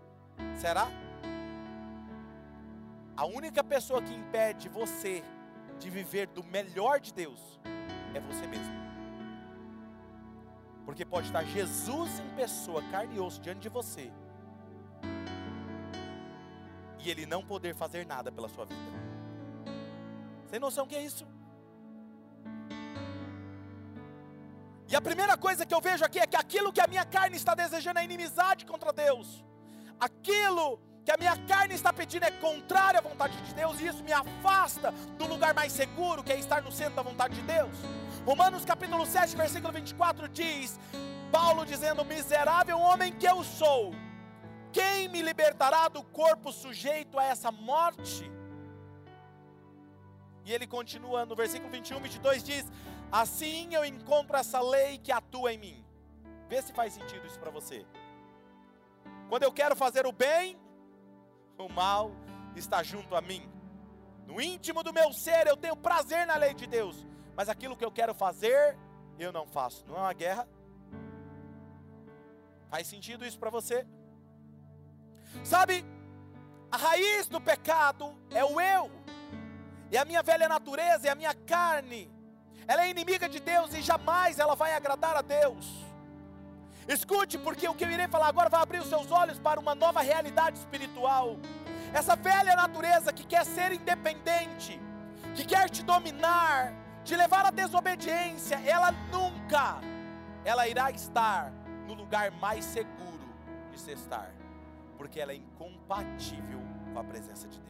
Será? 0.56 0.88
A 3.18 3.26
única 3.26 3.64
pessoa 3.64 4.02
que 4.02 4.14
impede 4.14 4.70
você 4.70 5.24
de 5.80 5.90
viver 5.90 6.28
do 6.28 6.44
melhor 6.44 7.00
de 7.00 7.12
Deus 7.12 7.60
é 8.14 8.20
você 8.20 8.46
mesmo. 8.46 8.80
Porque 10.86 11.04
pode 11.04 11.28
estar 11.28 11.44
Jesus 11.44 12.20
em 12.20 12.30
pessoa, 12.36 12.82
carne 12.92 13.16
e 13.16 13.20
osso, 13.20 13.42
diante 13.42 13.60
de 13.60 13.70
você, 13.70 14.12
e 17.00 17.10
Ele 17.10 17.26
não 17.26 17.46
poder 17.46 17.76
fazer 17.76 18.06
nada 18.06 18.32
pela 18.32 18.48
sua 18.50 18.66
vida. 18.66 18.82
Você 20.42 20.52
tem 20.52 20.60
noção 20.60 20.88
que 20.88 20.96
é 20.96 21.04
isso? 21.04 21.28
E 24.92 24.96
a 24.96 25.02
primeira 25.02 25.38
coisa 25.38 25.66
que 25.68 25.74
eu 25.74 25.80
vejo 25.80 26.04
aqui 26.04 26.20
é 26.20 26.26
que 26.26 26.36
aquilo 26.36 26.74
que 26.74 26.82
a 26.82 26.88
minha 26.88 27.06
carne 27.06 27.38
está 27.38 27.54
desejando 27.54 28.00
é 28.00 28.04
inimizade 28.04 28.66
contra 28.66 28.92
Deus. 28.92 29.44
Aquilo 30.00 30.80
que 31.06 31.12
a 31.12 31.18
minha 31.18 31.38
carne 31.52 31.76
está 31.76 31.94
pedindo 31.94 32.24
é 32.24 32.32
contrário 32.32 33.00
à 33.00 33.02
vontade 33.02 33.36
de 33.44 33.54
Deus, 33.54 33.80
e 33.80 33.86
isso 33.86 34.04
me 34.04 34.12
afasta 34.12 34.92
do 35.18 35.28
lugar 35.28 35.54
mais 35.54 35.72
seguro, 35.72 36.24
que 36.24 36.32
é 36.32 36.40
estar 36.40 36.62
no 36.64 36.72
centro 36.72 36.96
da 36.96 37.04
vontade 37.04 37.36
de 37.36 37.42
Deus. 37.44 37.76
Romanos 38.26 38.66
capítulo 38.66 39.06
7, 39.06 39.36
versículo 39.36 39.72
24 39.72 40.28
diz: 40.28 40.80
Paulo 41.32 41.68
dizendo: 41.68 42.04
Miserável 42.04 42.80
homem 42.80 43.14
que 43.14 43.28
eu 43.28 43.44
sou, 43.44 43.94
quem 44.72 45.08
me 45.08 45.22
libertará 45.22 45.88
do 45.88 46.04
corpo 46.04 46.52
sujeito 46.52 47.20
a 47.20 47.26
essa 47.26 47.52
morte? 47.52 48.30
E 50.46 50.52
ele 50.52 50.66
continua 50.66 51.28
no 51.28 51.36
versículo 51.36 51.70
21, 51.70 52.00
22 52.00 52.44
diz: 52.44 52.66
Assim 53.12 53.74
eu 53.74 53.84
encontro 53.84 54.38
essa 54.38 54.62
lei 54.62 54.98
que 54.98 55.12
atua 55.12 55.54
em 55.54 55.58
mim. 55.58 55.86
Vê 56.48 56.62
se 56.62 56.74
faz 56.74 56.94
sentido 56.94 57.26
isso 57.26 57.40
para 57.40 57.52
você. 57.52 57.86
Quando 59.28 59.44
eu 59.44 59.52
quero 59.52 59.76
fazer 59.76 60.06
o 60.06 60.12
bem, 60.12 60.60
o 61.58 61.70
mal 61.70 62.12
está 62.56 62.82
junto 62.82 63.16
a 63.16 63.22
mim. 63.22 63.48
No 64.26 64.40
íntimo 64.40 64.84
do 64.84 64.94
meu 64.94 65.12
ser 65.12 65.48
eu 65.48 65.58
tenho 65.58 65.76
prazer 65.76 66.26
na 66.26 66.36
lei 66.36 66.54
de 66.54 66.68
Deus, 66.68 67.06
mas 67.36 67.50
aquilo 67.50 67.76
que 67.76 67.86
eu 67.86 67.92
quero 67.92 68.14
fazer, 68.14 68.78
eu 69.18 69.32
não 69.32 69.48
faço. 69.48 69.86
Não 69.88 69.96
é 69.96 70.00
uma 70.00 70.14
guerra? 70.14 70.48
Faz 72.70 72.88
sentido 72.88 73.26
isso 73.26 73.40
para 73.40 73.50
você? 73.50 73.88
Sabe, 75.44 75.84
a 76.72 76.78
raiz 76.78 77.28
do 77.28 77.42
pecado 77.42 78.16
é 78.30 78.44
o 78.44 78.62
eu, 78.62 78.92
e 79.92 79.98
a 79.98 80.06
minha 80.06 80.22
velha 80.22 80.48
natureza, 80.48 81.08
e 81.08 81.10
a 81.10 81.16
minha 81.16 81.34
carne, 81.34 82.12
ela 82.70 82.86
é 82.86 82.90
inimiga 82.92 83.28
de 83.28 83.40
Deus 83.40 83.74
e 83.74 83.82
jamais 83.82 84.38
ela 84.38 84.56
vai 84.56 84.74
agradar 84.76 85.16
a 85.16 85.24
Deus. 85.24 85.66
Escute, 86.88 87.36
porque 87.36 87.68
o 87.68 87.74
que 87.74 87.84
eu 87.84 87.90
irei 87.90 88.08
falar 88.08 88.28
agora 88.28 88.48
vai 88.48 88.62
abrir 88.62 88.80
os 88.80 88.88
seus 88.88 89.12
olhos 89.12 89.40
para 89.40 89.60
uma 89.60 89.74
nova 89.74 90.02
realidade 90.02 90.60
espiritual. 90.60 91.38
Essa 91.92 92.16
velha 92.16 92.56
natureza 92.56 93.12
que 93.12 93.26
quer 93.26 93.44
ser 93.44 93.72
independente, 93.72 94.80
que 95.34 95.44
quer 95.46 95.68
te 95.68 95.82
dominar, 95.82 96.72
te 97.04 97.16
levar 97.16 97.44
à 97.44 97.50
desobediência, 97.50 98.62
ela 98.64 98.92
nunca, 99.12 99.80
ela 100.46 100.68
irá 100.68 100.92
estar 100.92 101.52
no 101.88 101.96
lugar 101.96 102.30
mais 102.34 102.64
seguro 102.66 103.34
de 103.72 103.80
se 103.80 103.94
estar, 103.94 104.32
porque 104.96 105.20
ela 105.20 105.32
é 105.32 105.38
incompatível 105.38 106.62
com 106.94 107.00
a 107.00 107.04
presença 107.04 107.48
de 107.48 107.60
Deus. 107.60 107.69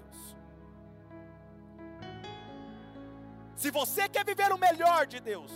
Se 3.60 3.72
você 3.72 4.08
quer 4.08 4.24
viver 4.24 4.54
o 4.54 4.58
melhor 4.58 5.06
de 5.06 5.20
Deus, 5.20 5.52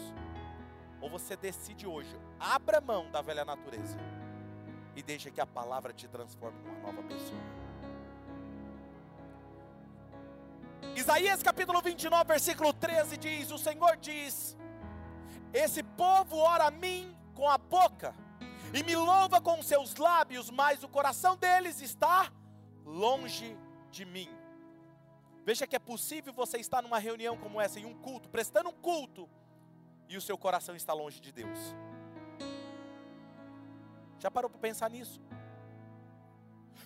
ou 1.00 1.10
você 1.10 1.38
decide 1.38 1.88
hoje, 1.88 2.13
abra 2.38 2.82
mão 2.82 3.10
da 3.10 3.22
velha 3.22 3.46
natureza 3.46 3.98
e 4.94 5.02
deixa 5.02 5.32
que 5.32 5.39
a 5.39 5.46
palavra 5.46 5.94
te 5.94 6.06
transforme 6.10 6.60
numa 6.63 6.80
nova 6.82 7.02
pessoa. 7.04 7.39
Isaías 10.98 11.42
capítulo 11.42 11.82
29, 11.82 12.26
versículo 12.26 12.74
13 12.74 13.16
diz: 13.16 13.52
O 13.52 13.58
Senhor 13.58 13.96
diz: 13.96 14.58
Esse 15.54 15.82
povo 15.82 16.36
ora 16.36 16.66
a 16.66 16.72
mim 16.72 17.18
com 17.34 17.50
a 17.50 17.58
boca, 17.58 18.13
e 18.74 18.84
me 18.84 18.98
louva 18.98 19.39
com 19.39 19.63
seus 19.63 19.96
lábios, 19.96 20.50
mas 20.52 20.84
o 20.84 20.89
coração 20.89 21.38
deles 21.38 21.80
está 21.80 22.30
longe 22.84 23.58
de 23.89 24.04
mim. 24.04 24.42
Veja 25.43 25.67
que 25.67 25.75
é 25.75 25.79
possível 25.79 26.32
você 26.34 26.58
estar 26.58 26.82
numa 26.82 26.99
reunião 26.99 27.38
como 27.38 27.60
essa, 27.60 27.79
em 27.79 27.86
um 27.86 27.93
culto, 27.93 28.29
prestando 28.29 28.69
um 28.69 28.73
culto, 28.73 29.29
e 30.08 30.15
o 30.15 30.21
seu 30.21 30.38
coração 30.38 30.75
está 30.75 30.93
longe 30.93 31.19
de 31.19 31.32
Deus. 31.32 31.60
Já 34.19 34.32
parou 34.32 34.49
para 34.49 34.60
pensar 34.60 34.89
nisso? 34.89 35.21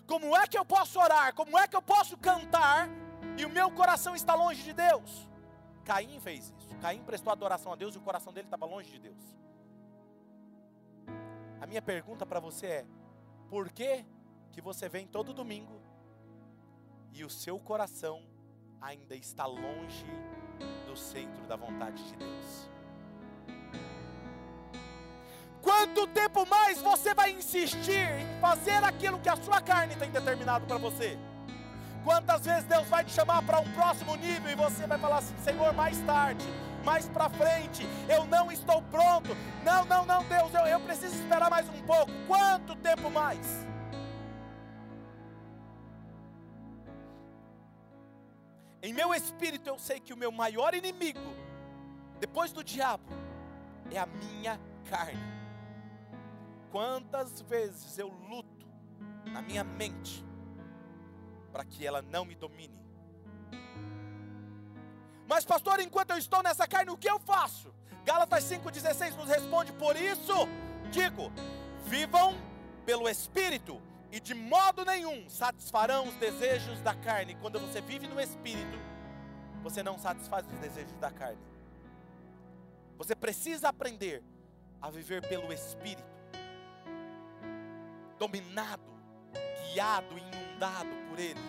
Como 0.07 0.35
é 0.35 0.47
que 0.47 0.57
eu 0.57 0.65
posso 0.65 0.99
orar? 0.99 1.35
Como 1.35 1.57
é 1.57 1.67
que 1.67 1.75
eu 1.75 1.81
posso 1.81 2.17
cantar 2.17 2.89
e 3.37 3.45
o 3.45 3.49
meu 3.49 3.69
coração 3.69 4.15
está 4.15 4.33
longe 4.33 4.63
de 4.63 4.73
Deus? 4.73 5.29
Caim 5.83 6.19
fez 6.19 6.53
isso. 6.57 6.75
Caim 6.77 7.03
prestou 7.03 7.31
adoração 7.31 7.71
a 7.73 7.75
Deus 7.75 7.93
e 7.93 7.97
o 7.97 8.01
coração 8.01 8.33
dele 8.33 8.47
estava 8.47 8.65
longe 8.65 8.89
de 8.89 8.99
Deus. 8.99 9.21
A 11.59 11.67
minha 11.67 11.81
pergunta 11.81 12.25
para 12.25 12.39
você 12.39 12.67
é: 12.67 12.85
por 13.49 13.69
que 13.71 14.05
que 14.51 14.61
você 14.61 14.87
vem 14.87 15.05
todo 15.05 15.33
domingo 15.33 15.81
e 17.11 17.23
o 17.23 17.29
seu 17.29 17.59
coração 17.59 18.23
ainda 18.81 19.15
está 19.15 19.45
longe 19.45 20.05
do 20.85 20.95
centro 20.95 21.45
da 21.47 21.55
vontade 21.55 22.03
de 22.03 22.15
Deus? 22.15 22.69
Quanto 25.61 26.07
tempo 26.07 26.45
mais 26.45 26.81
você 26.81 27.13
vai 27.13 27.31
insistir 27.31 28.09
em 28.19 28.39
fazer 28.39 28.83
aquilo 28.83 29.19
que 29.19 29.27
a 29.27 29.35
sua 29.35 29.61
carne 29.61 29.95
tem 29.95 30.09
determinado 30.09 30.65
para 30.65 30.77
você? 30.77 31.17
Quantas 32.03 32.45
vezes 32.45 32.63
Deus 32.63 32.87
vai 32.87 33.03
te 33.03 33.11
chamar 33.11 33.41
para 33.41 33.59
um 33.59 33.69
próximo 33.73 34.15
nível 34.15 34.49
e 34.49 34.55
você 34.55 34.87
vai 34.87 34.97
falar 34.97 35.17
assim: 35.17 35.35
Senhor, 35.39 35.73
mais 35.73 35.99
tarde, 36.03 36.45
mais 36.85 37.09
para 37.09 37.29
frente, 37.29 37.85
eu 38.07 38.25
não 38.25 38.49
estou 38.49 38.81
pronto. 38.83 39.35
Não, 39.65 39.83
não, 39.83 40.05
não, 40.05 40.23
Deus, 40.23 40.53
eu, 40.53 40.65
eu 40.67 40.79
preciso 40.79 41.15
esperar 41.15 41.49
mais 41.49 41.67
um 41.67 41.81
pouco. 41.81 42.09
Quanto 42.25 42.75
tempo 42.77 43.09
mais? 43.11 43.67
Em 48.87 48.93
meu 48.93 49.13
espírito 49.13 49.67
eu 49.67 49.77
sei 49.77 49.99
que 49.99 50.13
o 50.13 50.17
meu 50.17 50.31
maior 50.31 50.73
inimigo, 50.73 51.19
depois 52.21 52.53
do 52.53 52.63
diabo, 52.63 53.03
é 53.91 53.99
a 53.99 54.05
minha 54.05 54.57
carne. 54.89 55.19
Quantas 56.71 57.41
vezes 57.41 57.97
eu 57.97 58.07
luto 58.07 58.65
na 59.25 59.41
minha 59.41 59.61
mente 59.61 60.23
para 61.51 61.65
que 61.65 61.85
ela 61.85 62.01
não 62.01 62.23
me 62.23 62.33
domine. 62.33 62.81
Mas, 65.27 65.43
pastor, 65.43 65.81
enquanto 65.81 66.11
eu 66.11 66.17
estou 66.17 66.41
nessa 66.41 66.65
carne, 66.65 66.89
o 66.89 66.97
que 66.97 67.09
eu 67.09 67.19
faço? 67.19 67.75
Gálatas 68.05 68.45
5,16 68.45 69.17
nos 69.17 69.27
responde: 69.27 69.73
Por 69.73 69.97
isso, 69.97 70.33
digo, 70.89 71.29
vivam 71.83 72.33
pelo 72.85 73.09
Espírito, 73.09 73.81
e 74.11 74.19
de 74.19 74.33
modo 74.33 74.85
nenhum 74.85 75.29
satisfarão 75.29 76.07
os 76.07 76.15
desejos 76.15 76.79
da 76.81 76.93
carne. 76.93 77.35
Quando 77.35 77.59
você 77.59 77.81
vive 77.81 78.07
no 78.07 78.19
Espírito, 78.19 78.77
você 79.61 79.83
não 79.83 79.97
satisfaz 79.97 80.45
os 80.47 80.59
desejos 80.59 80.97
da 80.97 81.11
carne. 81.11 81.41
Você 82.97 83.15
precisa 83.15 83.69
aprender 83.69 84.23
a 84.81 84.89
viver 84.89 85.27
pelo 85.27 85.51
Espírito, 85.51 86.07
dominado, 88.17 88.91
guiado, 89.71 90.17
inundado 90.17 90.89
por 91.09 91.19
Ele. 91.19 91.39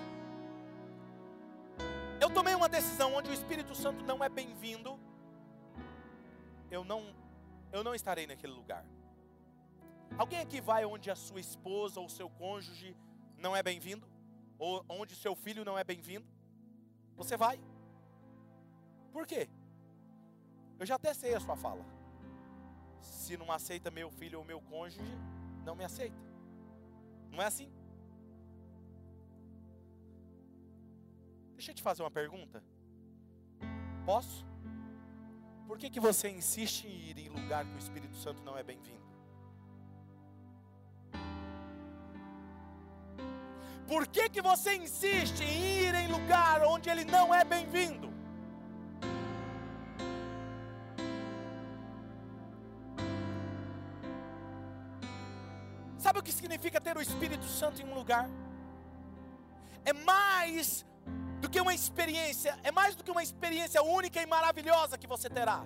Eu 2.20 2.28
tomei 2.28 2.54
uma 2.54 2.68
decisão 2.68 3.14
onde 3.14 3.30
o 3.30 3.32
Espírito 3.32 3.74
Santo 3.74 4.04
não 4.04 4.22
é 4.22 4.28
bem-vindo, 4.28 4.98
eu 6.70 6.84
não, 6.84 7.14
eu 7.72 7.84
não 7.84 7.94
estarei 7.94 8.26
naquele 8.26 8.52
lugar. 8.52 8.84
Alguém 10.16 10.40
aqui 10.40 10.60
vai 10.60 10.84
onde 10.84 11.10
a 11.10 11.16
sua 11.16 11.40
esposa 11.40 12.00
ou 12.00 12.08
seu 12.08 12.28
cônjuge 12.30 12.96
não 13.36 13.54
é 13.54 13.62
bem-vindo? 13.62 14.06
Ou 14.58 14.84
onde 14.88 15.14
seu 15.14 15.34
filho 15.34 15.64
não 15.64 15.78
é 15.78 15.84
bem-vindo? 15.84 16.26
Você 17.16 17.36
vai. 17.36 17.60
Por 19.12 19.26
quê? 19.26 19.48
Eu 20.78 20.86
já 20.86 20.94
até 20.94 21.12
sei 21.14 21.34
a 21.34 21.40
sua 21.40 21.56
fala. 21.56 21.84
Se 23.00 23.36
não 23.36 23.50
aceita 23.50 23.90
meu 23.90 24.10
filho 24.10 24.38
ou 24.38 24.44
meu 24.44 24.60
cônjuge, 24.60 25.18
não 25.64 25.74
me 25.74 25.84
aceita. 25.84 26.16
Não 27.30 27.42
é 27.42 27.46
assim? 27.46 27.70
Deixa 31.54 31.72
eu 31.72 31.74
te 31.74 31.82
fazer 31.82 32.02
uma 32.02 32.10
pergunta. 32.10 32.62
Posso? 34.06 34.46
Por 35.66 35.76
que, 35.76 35.90
que 35.90 36.00
você 36.00 36.30
insiste 36.30 36.86
em 36.86 37.10
ir 37.10 37.18
em 37.18 37.28
lugar 37.28 37.64
que 37.66 37.74
o 37.74 37.78
Espírito 37.78 38.16
Santo 38.16 38.42
não 38.42 38.56
é 38.56 38.62
bem-vindo? 38.62 39.07
Por 43.88 44.06
que, 44.06 44.28
que 44.28 44.42
você 44.42 44.76
insiste 44.76 45.40
em 45.40 45.84
ir 45.84 45.94
em 45.94 46.08
lugar 46.08 46.62
onde 46.62 46.90
ele 46.90 47.06
não 47.06 47.34
é 47.34 47.42
bem-vindo? 47.42 48.12
Sabe 55.96 56.18
o 56.18 56.22
que 56.22 56.30
significa 56.30 56.78
ter 56.78 56.98
o 56.98 57.00
Espírito 57.00 57.46
Santo 57.46 57.80
em 57.80 57.86
um 57.86 57.94
lugar? 57.94 58.28
É 59.86 59.94
mais 59.94 60.84
do 61.40 61.48
que 61.48 61.58
uma 61.58 61.72
experiência, 61.72 62.58
é 62.62 62.70
mais 62.70 62.94
do 62.94 63.02
que 63.02 63.10
uma 63.10 63.22
experiência 63.22 63.82
única 63.82 64.20
e 64.20 64.26
maravilhosa 64.26 64.98
que 64.98 65.06
você 65.06 65.30
terá. 65.30 65.64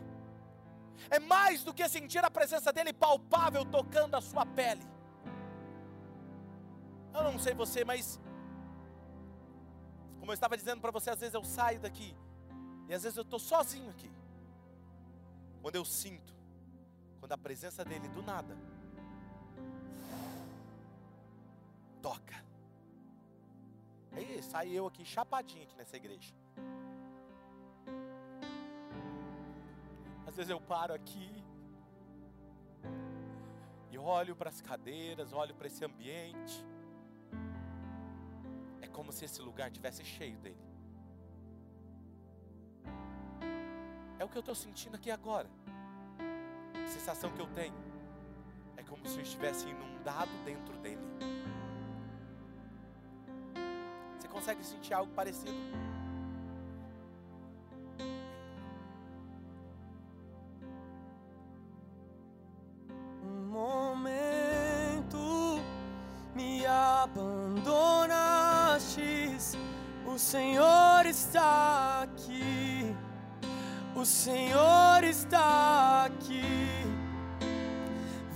É 1.11 1.19
mais 1.19 1.65
do 1.65 1.75
que 1.75 1.89
sentir 1.89 2.25
a 2.25 2.31
presença 2.31 2.73
dele 2.73 2.93
palpável 2.93 3.65
tocando 3.65 4.15
a 4.15 4.21
sua 4.21 4.47
pele. 4.47 4.92
Eu 7.15 7.25
não 7.25 7.39
sei 7.39 7.55
você, 7.55 7.85
mas 7.85 8.19
como 10.19 10.31
eu 10.31 10.35
estava 10.35 10.57
dizendo 10.57 10.81
para 10.81 10.91
você, 10.91 11.11
às 11.11 11.21
vezes 11.21 11.35
eu 11.35 11.45
saio 11.45 11.81
daqui 11.81 12.17
e 12.89 12.95
às 12.95 13.03
vezes 13.03 13.17
eu 13.17 13.23
estou 13.23 13.39
sozinho 13.39 13.91
aqui. 13.91 14.11
Quando 15.61 15.77
eu 15.77 15.85
sinto, 15.85 16.33
quando 17.21 17.33
a 17.33 17.39
presença 17.39 17.85
dele 17.85 18.09
do 18.09 18.23
nada 18.23 18.57
toca. 22.01 22.45
Aí 24.13 24.43
sai 24.43 24.71
eu 24.71 24.87
aqui 24.87 25.05
chapadinho 25.05 25.63
aqui 25.63 25.77
nessa 25.77 25.97
igreja. 25.97 26.35
Às 30.27 30.37
vezes 30.37 30.51
eu 30.51 30.61
paro 30.61 30.95
aqui 30.95 31.45
e 33.91 33.99
olho 33.99 34.35
para 34.35 34.49
as 34.49 34.61
cadeiras, 34.61 35.33
olho 35.33 35.55
para 35.55 35.67
esse 35.67 35.85
ambiente. 35.85 36.72
Como 38.93 39.13
se 39.13 39.25
esse 39.25 39.41
lugar 39.41 39.71
tivesse 39.71 40.05
cheio 40.05 40.37
dele. 40.39 40.57
É 44.19 44.25
o 44.25 44.29
que 44.29 44.37
eu 44.37 44.41
estou 44.41 44.55
sentindo 44.55 44.95
aqui 44.97 45.11
agora. 45.11 45.49
A 46.85 46.89
sensação 46.89 47.33
que 47.33 47.41
eu 47.41 47.47
tenho 47.49 47.75
é 48.77 48.83
como 48.83 49.07
se 49.09 49.17
eu 49.17 49.23
estivesse 49.23 49.69
inundado 49.69 50.31
dentro 50.45 50.77
dele 50.79 51.01
consegue 54.33 54.65
sentir 54.65 54.95
algo 54.95 55.13
parecido? 55.13 55.53
O 74.03 74.05
Senhor 74.05 75.05
está 75.05 76.07
aqui. 76.07 76.43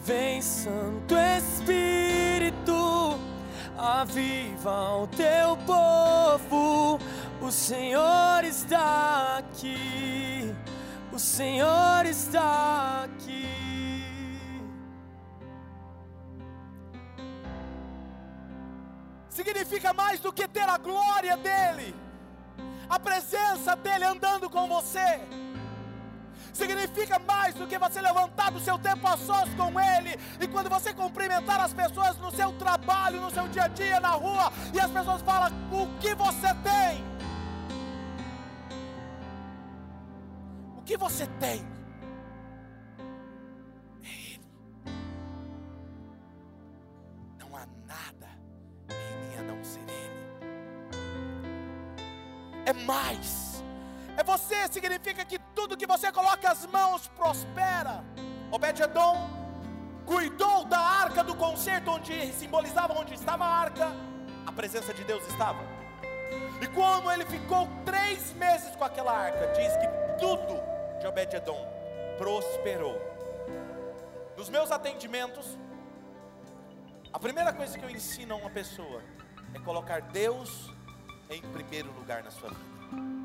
Vem, 0.04 0.40
Santo 0.40 1.16
Espírito, 1.16 3.18
aviva 3.76 4.98
o 4.98 5.08
teu 5.08 5.56
povo. 5.66 7.00
O 7.42 7.50
Senhor 7.50 8.44
está 8.44 9.38
aqui. 9.38 10.54
O 11.12 11.18
Senhor 11.18 12.06
está 12.06 13.06
aqui. 13.06 13.48
Significa 19.28 19.92
mais 19.92 20.20
do 20.20 20.32
que 20.32 20.46
ter 20.46 20.68
a 20.68 20.78
glória 20.78 21.36
dEle, 21.36 21.92
a 22.88 23.00
presença 23.00 23.74
dEle 23.74 24.04
andando 24.04 24.48
com 24.48 24.68
você 24.68 25.20
significa 26.56 27.18
mais 27.18 27.54
do 27.54 27.66
que 27.66 27.78
você 27.78 28.00
levantar 28.00 28.50
do 28.50 28.58
seu 28.58 28.78
tempo 28.78 29.06
a 29.06 29.16
sós 29.16 29.48
com 29.54 29.78
Ele, 29.78 30.18
e 30.40 30.48
quando 30.48 30.70
você 30.70 30.92
cumprimentar 30.92 31.60
as 31.60 31.72
pessoas 31.72 32.16
no 32.16 32.30
seu 32.32 32.52
trabalho, 32.54 33.20
no 33.20 33.30
seu 33.30 33.46
dia 33.48 33.64
a 33.64 33.68
dia, 33.68 34.00
na 34.00 34.10
rua, 34.10 34.52
e 34.74 34.80
as 34.80 34.90
pessoas 34.90 35.20
falam: 35.22 35.52
O 35.70 35.86
que 36.00 36.14
você 36.14 36.48
tem? 36.64 37.04
O 40.78 40.82
que 40.82 40.96
você 40.96 41.26
tem? 41.38 41.64
É 44.02 44.32
Ele. 44.32 44.46
Não 47.38 47.54
há 47.54 47.66
nada 47.86 48.28
em 48.88 49.28
mim 49.28 49.36
a 49.38 49.42
não 49.42 49.62
ser 49.62 49.80
Ele. 49.80 50.16
É 52.64 52.72
mais 52.72 53.35
você 54.26 54.66
significa 54.68 55.24
que 55.24 55.38
tudo 55.54 55.76
que 55.76 55.86
você 55.86 56.10
coloca 56.10 56.50
as 56.50 56.66
mãos 56.66 57.06
prospera. 57.16 58.04
Obed-edom 58.50 59.16
cuidou 60.04 60.64
da 60.64 60.80
arca 60.80 61.22
do 61.22 61.34
concerto, 61.36 61.92
onde 61.92 62.32
simbolizava 62.32 62.92
onde 62.98 63.14
estava 63.14 63.44
a 63.44 63.48
arca, 63.48 63.86
a 64.44 64.52
presença 64.52 64.92
de 64.92 65.04
Deus 65.04 65.24
estava. 65.28 65.60
E 66.60 66.66
como 66.68 67.10
ele 67.10 67.24
ficou 67.24 67.68
três 67.84 68.32
meses 68.34 68.74
com 68.74 68.84
aquela 68.84 69.12
arca, 69.12 69.46
diz 69.52 69.72
que 69.76 70.18
tudo 70.18 70.60
de 71.00 71.06
Obed-edom 71.06 71.64
prosperou. 72.18 73.00
Nos 74.36 74.48
meus 74.48 74.72
atendimentos, 74.72 75.56
a 77.12 77.18
primeira 77.18 77.52
coisa 77.52 77.78
que 77.78 77.84
eu 77.84 77.90
ensino 77.90 78.34
a 78.34 78.38
uma 78.38 78.50
pessoa 78.50 79.00
é 79.54 79.58
colocar 79.60 80.02
Deus 80.02 80.70
em 81.30 81.40
primeiro 81.42 81.92
lugar 81.92 82.24
na 82.24 82.30
sua 82.30 82.50
vida. 82.50 83.15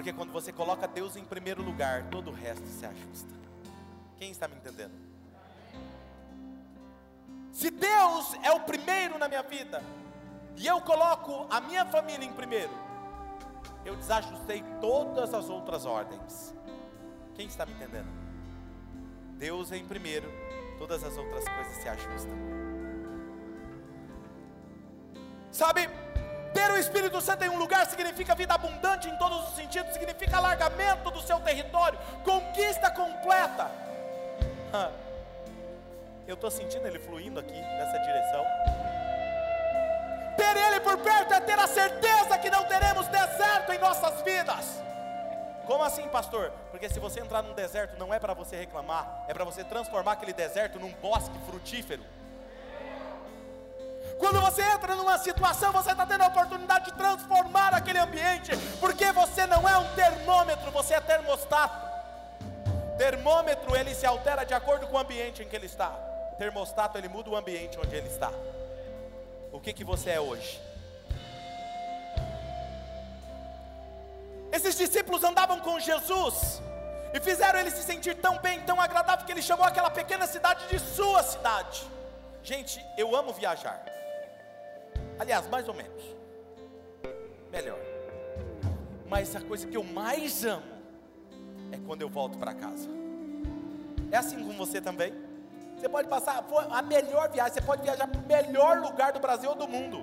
Porque 0.00 0.14
quando 0.14 0.32
você 0.32 0.50
coloca 0.50 0.88
Deus 0.88 1.14
em 1.14 1.24
primeiro 1.26 1.62
lugar, 1.62 2.04
todo 2.04 2.30
o 2.30 2.32
resto 2.32 2.66
se 2.68 2.86
ajusta. 2.86 3.28
Quem 4.16 4.30
está 4.30 4.48
me 4.48 4.54
entendendo? 4.54 4.94
Se 7.52 7.70
Deus 7.70 8.32
é 8.42 8.50
o 8.50 8.60
primeiro 8.60 9.18
na 9.18 9.28
minha 9.28 9.42
vida, 9.42 9.84
e 10.56 10.66
eu 10.66 10.80
coloco 10.80 11.46
a 11.50 11.60
minha 11.60 11.84
família 11.84 12.24
em 12.24 12.32
primeiro, 12.32 12.72
eu 13.84 13.94
desajustei 13.94 14.64
todas 14.80 15.34
as 15.34 15.50
outras 15.50 15.84
ordens. 15.84 16.54
Quem 17.34 17.46
está 17.46 17.66
me 17.66 17.74
entendendo? 17.74 18.08
Deus 19.36 19.70
é 19.70 19.76
em 19.76 19.86
primeiro, 19.86 20.32
todas 20.78 21.04
as 21.04 21.14
outras 21.14 21.46
coisas 21.46 21.76
se 21.76 21.88
ajustam. 21.90 22.38
Sabe? 25.52 25.90
Ter 26.60 26.70
o 26.70 26.76
Espírito 26.76 27.22
Santo 27.22 27.42
em 27.42 27.48
um 27.48 27.56
lugar 27.56 27.86
significa 27.86 28.34
vida 28.34 28.52
abundante 28.52 29.08
em 29.08 29.16
todos 29.16 29.48
os 29.48 29.56
sentidos, 29.56 29.94
significa 29.94 30.36
alargamento 30.36 31.10
do 31.10 31.22
seu 31.22 31.40
território, 31.40 31.98
conquista 32.22 32.90
completa. 32.90 33.70
Eu 36.28 36.34
estou 36.34 36.50
sentindo 36.50 36.86
ele 36.86 36.98
fluindo 36.98 37.40
aqui 37.40 37.58
nessa 37.58 37.98
direção. 37.98 38.44
Ter 40.36 40.54
ele 40.66 40.80
por 40.80 40.98
perto 40.98 41.32
é 41.32 41.40
ter 41.40 41.58
a 41.58 41.66
certeza 41.66 42.36
que 42.36 42.50
não 42.50 42.64
teremos 42.64 43.06
deserto 43.08 43.72
em 43.72 43.78
nossas 43.78 44.20
vidas. 44.20 44.82
Como 45.66 45.82
assim, 45.82 46.06
pastor? 46.08 46.52
Porque 46.70 46.90
se 46.90 47.00
você 47.00 47.20
entrar 47.20 47.40
num 47.40 47.54
deserto, 47.54 47.98
não 47.98 48.12
é 48.12 48.18
para 48.18 48.34
você 48.34 48.56
reclamar, 48.56 49.24
é 49.26 49.32
para 49.32 49.46
você 49.46 49.64
transformar 49.64 50.12
aquele 50.12 50.34
deserto 50.34 50.78
num 50.78 50.92
bosque 50.92 51.38
frutífero. 51.46 52.04
Quando 54.20 54.38
você 54.42 54.62
entra 54.62 54.94
numa 54.94 55.16
situação, 55.16 55.72
você 55.72 55.92
está 55.92 56.04
tendo 56.04 56.22
a 56.22 56.26
oportunidade 56.26 56.84
de 56.84 56.92
transformar 56.92 57.74
aquele 57.74 57.98
ambiente, 57.98 58.52
porque 58.78 59.10
você 59.12 59.46
não 59.46 59.66
é 59.66 59.78
um 59.78 59.94
termômetro, 59.94 60.70
você 60.70 60.92
é 60.92 61.00
termostato. 61.00 61.88
Termômetro 62.98 63.74
ele 63.74 63.94
se 63.94 64.04
altera 64.04 64.44
de 64.44 64.52
acordo 64.52 64.86
com 64.86 64.96
o 64.96 64.98
ambiente 64.98 65.42
em 65.42 65.48
que 65.48 65.56
ele 65.56 65.64
está. 65.64 65.88
Termostato 66.36 66.98
ele 66.98 67.08
muda 67.08 67.30
o 67.30 67.36
ambiente 67.36 67.78
onde 67.78 67.96
ele 67.96 68.08
está. 68.08 68.30
O 69.50 69.58
que 69.58 69.72
que 69.72 69.82
você 69.82 70.10
é 70.10 70.20
hoje? 70.20 70.60
Esses 74.52 74.76
discípulos 74.76 75.24
andavam 75.24 75.60
com 75.60 75.80
Jesus 75.80 76.60
e 77.14 77.20
fizeram 77.20 77.58
ele 77.58 77.70
se 77.70 77.82
sentir 77.82 78.16
tão 78.16 78.36
bem, 78.38 78.60
tão 78.60 78.78
agradável 78.78 79.24
que 79.24 79.32
ele 79.32 79.40
chamou 79.40 79.64
aquela 79.64 79.90
pequena 79.90 80.26
cidade 80.26 80.68
de 80.68 80.78
sua 80.78 81.22
cidade. 81.22 81.88
Gente, 82.42 82.84
eu 82.98 83.16
amo 83.16 83.32
viajar. 83.32 83.99
Aliás, 85.20 85.46
mais 85.48 85.68
ou 85.68 85.74
menos. 85.74 86.02
Melhor. 87.52 87.78
Mas 89.06 89.36
a 89.36 89.40
coisa 89.42 89.66
que 89.66 89.76
eu 89.76 89.84
mais 89.84 90.46
amo 90.46 90.64
é 91.70 91.76
quando 91.86 92.00
eu 92.00 92.08
volto 92.08 92.38
para 92.38 92.54
casa. 92.54 92.88
É 94.10 94.16
assim 94.16 94.42
com 94.42 94.56
você 94.56 94.80
também? 94.80 95.12
Você 95.76 95.90
pode 95.90 96.08
passar 96.08 96.42
a 96.70 96.80
melhor 96.80 97.30
viagem, 97.30 97.52
você 97.52 97.60
pode 97.60 97.82
viajar 97.82 98.06
para 98.06 98.18
o 98.18 98.26
melhor 98.26 98.78
lugar 98.78 99.12
do 99.12 99.20
Brasil 99.20 99.50
ou 99.50 99.56
do 99.56 99.68
mundo. 99.68 100.02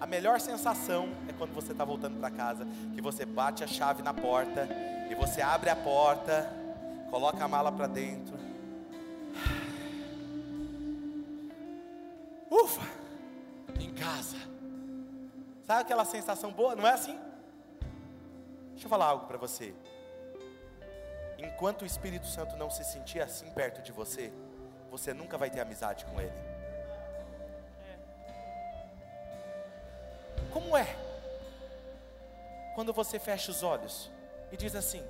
A 0.00 0.06
melhor 0.06 0.40
sensação 0.40 1.08
é 1.28 1.32
quando 1.32 1.52
você 1.52 1.72
está 1.72 1.84
voltando 1.84 2.20
para 2.20 2.30
casa, 2.30 2.64
que 2.94 3.02
você 3.02 3.24
bate 3.24 3.64
a 3.64 3.66
chave 3.66 4.02
na 4.02 4.14
porta 4.14 4.68
e 5.10 5.16
você 5.16 5.42
abre 5.42 5.68
a 5.68 5.76
porta, 5.76 6.48
coloca 7.10 7.44
a 7.44 7.48
mala 7.48 7.72
para 7.72 7.88
dentro. 7.88 8.33
Sabe 15.66 15.82
aquela 15.82 16.04
sensação 16.04 16.52
boa? 16.52 16.76
Não 16.76 16.86
é 16.86 16.92
assim? 16.92 17.18
Deixa 18.70 18.86
eu 18.86 18.90
falar 18.90 19.06
algo 19.06 19.26
para 19.26 19.38
você. 19.38 19.74
Enquanto 21.38 21.82
o 21.82 21.86
Espírito 21.86 22.26
Santo 22.26 22.56
não 22.56 22.70
se 22.70 22.84
sentir 22.84 23.20
assim 23.20 23.50
perto 23.50 23.82
de 23.82 23.92
você, 23.92 24.32
você 24.90 25.14
nunca 25.14 25.38
vai 25.38 25.50
ter 25.50 25.60
amizade 25.60 26.04
com 26.04 26.20
Ele. 26.20 26.32
Como 30.52 30.76
é? 30.76 30.86
Quando 32.74 32.92
você 32.92 33.18
fecha 33.18 33.50
os 33.50 33.62
olhos 33.62 34.10
e 34.52 34.56
diz 34.56 34.74
assim: 34.74 35.02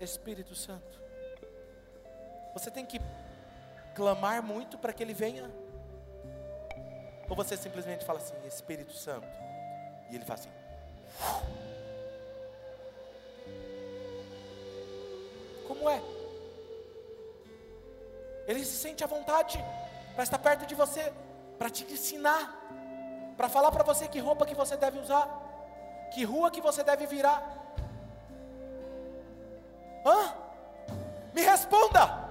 Espírito 0.00 0.54
Santo, 0.54 1.00
você 2.52 2.70
tem 2.70 2.86
que 2.86 3.00
clamar 3.94 4.42
muito 4.42 4.78
para 4.78 4.92
que 4.92 5.02
Ele 5.02 5.14
venha 5.14 5.50
ou 7.28 7.34
você 7.34 7.56
simplesmente 7.56 8.04
fala 8.04 8.18
assim, 8.18 8.34
Espírito 8.46 8.92
Santo, 8.92 9.26
e 10.10 10.16
ele 10.16 10.24
fala 10.24 10.40
assim. 10.40 10.50
Como 15.66 15.88
é? 15.90 16.00
Ele 18.46 18.64
se 18.64 18.76
sente 18.76 19.02
à 19.02 19.06
vontade 19.06 19.62
para 20.14 20.24
estar 20.24 20.38
perto 20.38 20.66
de 20.66 20.74
você, 20.74 21.12
para 21.58 21.68
te 21.68 21.84
ensinar, 21.84 22.54
para 23.36 23.48
falar 23.48 23.70
para 23.72 23.82
você 23.82 24.06
que 24.08 24.18
roupa 24.18 24.46
que 24.46 24.54
você 24.54 24.76
deve 24.76 24.98
usar, 24.98 25.28
que 26.12 26.24
rua 26.24 26.50
que 26.50 26.60
você 26.60 26.82
deve 26.84 27.06
virar. 27.06 27.42
Hã? 30.04 30.32
Me 31.34 31.42
responda. 31.42 32.26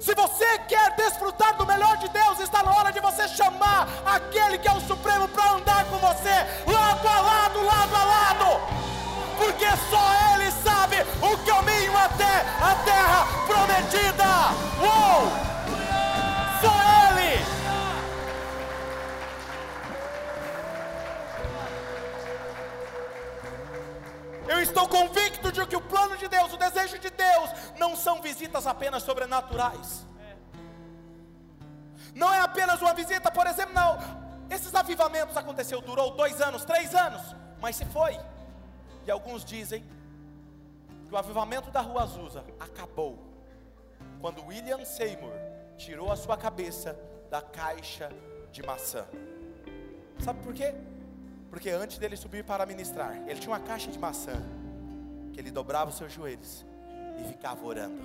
Se 0.00 0.14
você 0.14 0.58
quer 0.60 0.96
desfrutar 0.96 1.56
do 1.58 1.66
melhor 1.66 1.98
de 1.98 2.08
Deus, 2.08 2.40
está 2.40 2.62
na 2.62 2.74
hora 2.74 2.90
de 2.90 3.00
você 3.00 3.28
chamar 3.28 3.86
aquele 4.06 4.56
que 4.56 4.66
é 4.66 4.72
o 4.72 4.80
Supremo 4.80 5.28
andar 5.70 5.84
com 5.86 5.98
você, 5.98 6.34
lado 6.66 7.08
a 7.08 7.20
lado, 7.20 7.64
lado 7.64 7.94
a 7.94 8.04
lado, 8.04 8.60
porque 9.38 9.66
só 9.88 10.34
Ele 10.34 10.50
sabe 10.50 10.96
o 11.22 11.38
caminho 11.46 11.96
até 11.96 12.40
a 12.60 12.74
terra 12.84 13.26
prometida. 13.46 14.24
Uou! 14.80 15.30
Só 16.60 16.74
Ele! 17.08 17.40
Eu 24.48 24.60
estou 24.60 24.88
convicto 24.88 25.52
de 25.52 25.64
que 25.66 25.76
o 25.76 25.80
plano 25.80 26.16
de 26.16 26.26
Deus, 26.26 26.52
o 26.52 26.56
desejo 26.56 26.98
de 26.98 27.10
Deus, 27.10 27.50
não 27.78 27.94
são 27.96 28.20
visitas 28.20 28.66
apenas 28.66 29.04
sobrenaturais. 29.04 30.04
Não 32.12 32.34
é 32.34 32.40
apenas 32.40 32.82
uma 32.82 32.92
visita, 32.92 33.30
por 33.30 33.46
exemplo, 33.46 33.74
Esses 34.50 34.74
avivamentos 34.74 35.36
aconteceu, 35.36 35.80
durou 35.80 36.10
dois 36.10 36.40
anos, 36.40 36.64
três 36.64 36.94
anos, 36.94 37.22
mas 37.60 37.76
se 37.76 37.84
foi. 37.86 38.18
E 39.06 39.10
alguns 39.10 39.44
dizem 39.44 39.84
que 41.08 41.14
o 41.14 41.16
avivamento 41.16 41.70
da 41.70 41.80
Rua 41.80 42.02
Azusa 42.02 42.44
acabou 42.58 43.18
quando 44.20 44.44
William 44.44 44.84
Seymour 44.84 45.32
tirou 45.76 46.10
a 46.10 46.16
sua 46.16 46.36
cabeça 46.36 46.98
da 47.30 47.40
caixa 47.40 48.10
de 48.50 48.62
maçã. 48.62 49.06
Sabe 50.18 50.42
por 50.42 50.52
quê? 50.52 50.74
Porque 51.48 51.70
antes 51.70 51.98
dele 51.98 52.16
subir 52.16 52.44
para 52.44 52.66
ministrar, 52.66 53.16
ele 53.28 53.38
tinha 53.38 53.52
uma 53.52 53.60
caixa 53.60 53.90
de 53.90 53.98
maçã 53.98 54.42
que 55.32 55.40
ele 55.40 55.50
dobrava 55.50 55.90
os 55.90 55.96
seus 55.96 56.12
joelhos 56.12 56.66
e 57.18 57.28
ficava 57.28 57.64
orando. 57.64 58.02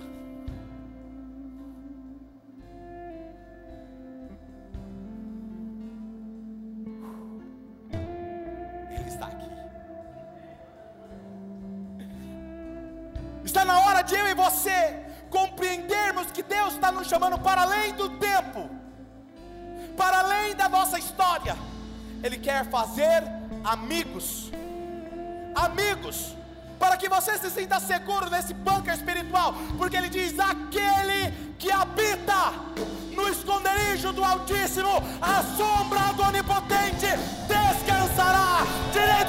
Hora 13.96 14.04
de 14.04 14.14
eu 14.14 14.28
e 14.28 14.34
você 14.34 15.00
compreendermos 15.30 16.30
que 16.30 16.42
Deus 16.42 16.74
está 16.74 16.92
nos 16.92 17.08
chamando 17.08 17.38
para 17.38 17.62
além 17.62 17.94
do 17.94 18.10
tempo, 18.10 18.68
para 19.96 20.18
além 20.18 20.54
da 20.54 20.68
nossa 20.68 20.98
história. 20.98 21.56
Ele 22.22 22.36
quer 22.36 22.68
fazer 22.68 23.22
amigos, 23.64 24.50
amigos, 25.54 26.36
para 26.78 26.96
que 26.96 27.08
você 27.08 27.38
se 27.38 27.50
sinta 27.50 27.80
seguro 27.80 28.28
nesse 28.28 28.52
bunker 28.52 28.94
espiritual, 28.94 29.54
porque 29.78 29.96
Ele 29.96 30.10
diz: 30.10 30.38
aquele 30.38 31.54
que 31.58 31.70
habita 31.72 32.52
no 33.14 33.28
esconderijo 33.28 34.12
do 34.12 34.22
Altíssimo, 34.22 35.02
a 35.22 35.42
sombra 35.56 36.12
do 36.12 36.22
Onipotente 36.22 37.08
descansará. 37.48 38.58
Direi 38.92 39.24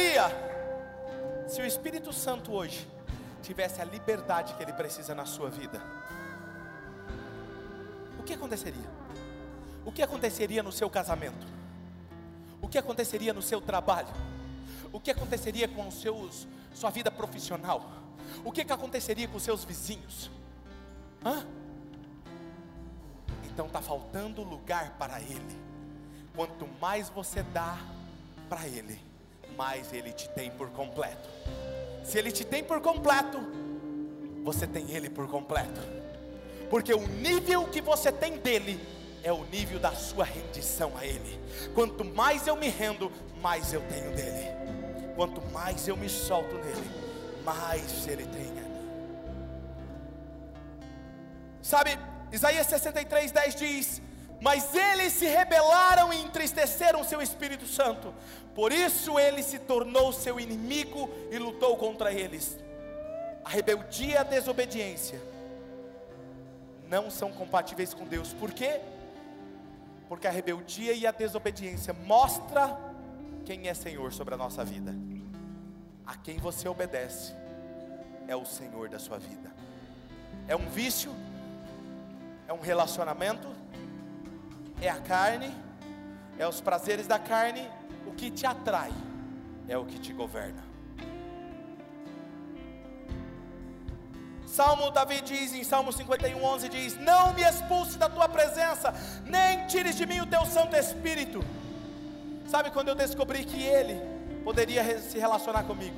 aconteceria 0.00 1.46
se 1.48 1.60
o 1.60 1.66
Espírito 1.66 2.12
Santo 2.12 2.52
hoje 2.52 2.88
tivesse 3.42 3.80
a 3.80 3.84
liberdade 3.84 4.54
que 4.54 4.62
ele 4.62 4.72
precisa 4.72 5.14
na 5.14 5.26
sua 5.26 5.50
vida? 5.50 5.80
O 8.18 8.22
que 8.22 8.32
aconteceria? 8.32 8.88
O 9.84 9.92
que 9.92 10.02
aconteceria 10.02 10.62
no 10.62 10.72
seu 10.72 10.88
casamento? 10.88 11.46
O 12.62 12.68
que 12.68 12.78
aconteceria 12.78 13.32
no 13.32 13.42
seu 13.42 13.60
trabalho? 13.60 14.08
O 14.92 15.00
que 15.00 15.10
aconteceria 15.10 15.68
com 15.68 15.90
seus, 15.90 16.46
sua 16.74 16.90
vida 16.90 17.10
profissional? 17.10 17.90
O 18.44 18.52
que, 18.52 18.64
que 18.64 18.72
aconteceria 18.72 19.26
com 19.28 19.36
os 19.36 19.42
seus 19.42 19.64
vizinhos? 19.64 20.30
Hã? 21.24 21.44
Então 23.44 23.66
está 23.66 23.82
faltando 23.82 24.42
lugar 24.42 24.96
para 24.98 25.20
Ele. 25.20 25.60
Quanto 26.34 26.66
mais 26.80 27.08
você 27.08 27.42
dá 27.42 27.76
para 28.48 28.66
Ele, 28.66 29.09
mais 29.60 29.92
Ele 29.92 30.10
te 30.10 30.26
tem 30.30 30.50
por 30.50 30.70
completo. 30.70 31.28
Se 32.02 32.18
Ele 32.18 32.32
te 32.32 32.46
tem 32.46 32.64
por 32.64 32.80
completo, 32.80 33.38
você 34.42 34.66
tem 34.66 34.90
Ele 34.90 35.10
por 35.10 35.28
completo, 35.28 35.82
porque 36.70 36.94
o 36.94 37.06
nível 37.06 37.66
que 37.66 37.82
você 37.82 38.10
tem 38.10 38.38
dele 38.38 38.80
é 39.22 39.30
o 39.30 39.44
nível 39.44 39.78
da 39.78 39.92
sua 39.92 40.24
rendição 40.24 40.96
a 40.96 41.04
Ele. 41.04 41.38
Quanto 41.74 42.02
mais 42.06 42.46
eu 42.46 42.56
me 42.56 42.68
rendo, 42.68 43.12
mais 43.42 43.74
eu 43.74 43.82
tenho 43.82 44.10
dele. 44.12 44.48
Quanto 45.14 45.42
mais 45.52 45.86
eu 45.86 45.94
me 45.94 46.08
solto 46.08 46.54
nele, 46.54 46.90
mais 47.44 48.08
Ele 48.08 48.24
tem 48.24 48.48
a 48.48 48.62
mim. 48.62 48.70
Sabe, 51.60 51.98
Isaías 52.32 52.66
63, 52.66 53.30
10 53.30 53.54
diz: 53.56 54.02
Mas 54.40 54.74
eles 54.74 55.12
se 55.12 55.26
rebelaram 55.26 56.10
e 56.14 56.22
entristeceram 56.22 57.04
seu 57.04 57.20
Espírito 57.20 57.66
Santo, 57.66 58.14
por 58.60 58.72
isso 58.72 59.18
ele 59.18 59.42
se 59.42 59.58
tornou 59.58 60.12
seu 60.12 60.38
inimigo 60.38 61.08
e 61.30 61.38
lutou 61.38 61.78
contra 61.78 62.12
eles. 62.12 62.58
A 63.42 63.48
rebeldia 63.48 64.12
e 64.12 64.16
a 64.18 64.22
desobediência 64.22 65.18
não 66.86 67.10
são 67.10 67.32
compatíveis 67.32 67.94
com 67.94 68.04
Deus. 68.04 68.34
Por 68.34 68.52
quê? 68.52 68.82
Porque 70.10 70.26
a 70.26 70.30
rebeldia 70.30 70.92
e 70.92 71.06
a 71.06 71.10
desobediência 71.10 71.94
mostra 71.94 72.78
quem 73.46 73.66
é 73.66 73.72
Senhor 73.72 74.12
sobre 74.12 74.34
a 74.34 74.36
nossa 74.36 74.62
vida. 74.62 74.94
A 76.06 76.14
quem 76.18 76.36
você 76.36 76.68
obedece 76.68 77.32
é 78.28 78.36
o 78.36 78.44
Senhor 78.44 78.90
da 78.90 78.98
sua 78.98 79.18
vida. 79.18 79.50
É 80.46 80.54
um 80.54 80.68
vício? 80.68 81.14
É 82.46 82.52
um 82.52 82.60
relacionamento? 82.60 83.48
É 84.82 84.90
a 84.90 85.00
carne? 85.00 85.50
É 86.38 86.46
os 86.46 86.60
prazeres 86.60 87.06
da 87.06 87.18
carne? 87.18 87.79
Que 88.20 88.30
te 88.30 88.44
atrai 88.44 88.92
é 89.66 89.78
o 89.78 89.86
que 89.86 89.98
te 89.98 90.12
governa. 90.12 90.62
Salmo 94.44 94.90
Davi 94.90 95.22
diz 95.22 95.54
em 95.54 95.64
Salmo 95.64 95.90
51, 95.90 96.44
11: 96.44 96.68
diz: 96.68 96.98
Não 96.98 97.32
me 97.32 97.40
expulse 97.40 97.96
da 97.96 98.10
tua 98.10 98.28
presença, 98.28 98.92
nem 99.24 99.66
tires 99.68 99.96
de 99.96 100.04
mim 100.04 100.20
o 100.20 100.26
teu 100.26 100.44
Santo 100.44 100.76
Espírito. 100.76 101.42
Sabe 102.46 102.70
quando 102.70 102.88
eu 102.88 102.94
descobri 102.94 103.42
que 103.42 103.62
Ele 103.62 103.98
poderia 104.44 104.84
se 105.00 105.18
relacionar 105.18 105.62
comigo? 105.64 105.96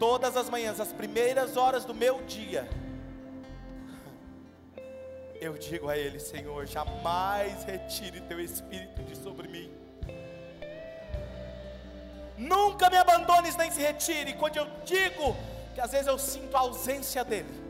Todas 0.00 0.36
as 0.36 0.50
manhãs, 0.50 0.80
as 0.80 0.92
primeiras 0.92 1.56
horas 1.56 1.84
do 1.84 1.94
meu 1.94 2.20
dia, 2.22 2.68
eu 5.40 5.56
digo 5.56 5.88
a 5.88 5.96
Ele: 5.96 6.18
Senhor, 6.18 6.66
jamais 6.66 7.62
retire 7.62 8.20
teu 8.22 8.40
Espírito 8.40 9.04
de 9.04 9.16
sobre 9.16 9.46
mim. 9.46 9.81
Nunca 12.42 12.90
me 12.90 12.96
abandones 12.96 13.56
nem 13.56 13.70
se 13.70 13.80
retire. 13.80 14.34
Quando 14.34 14.56
eu 14.56 14.66
digo 14.84 15.36
que 15.74 15.80
às 15.80 15.92
vezes 15.92 16.06
eu 16.06 16.18
sinto 16.18 16.56
a 16.56 16.60
ausência 16.60 17.24
dele. 17.24 17.62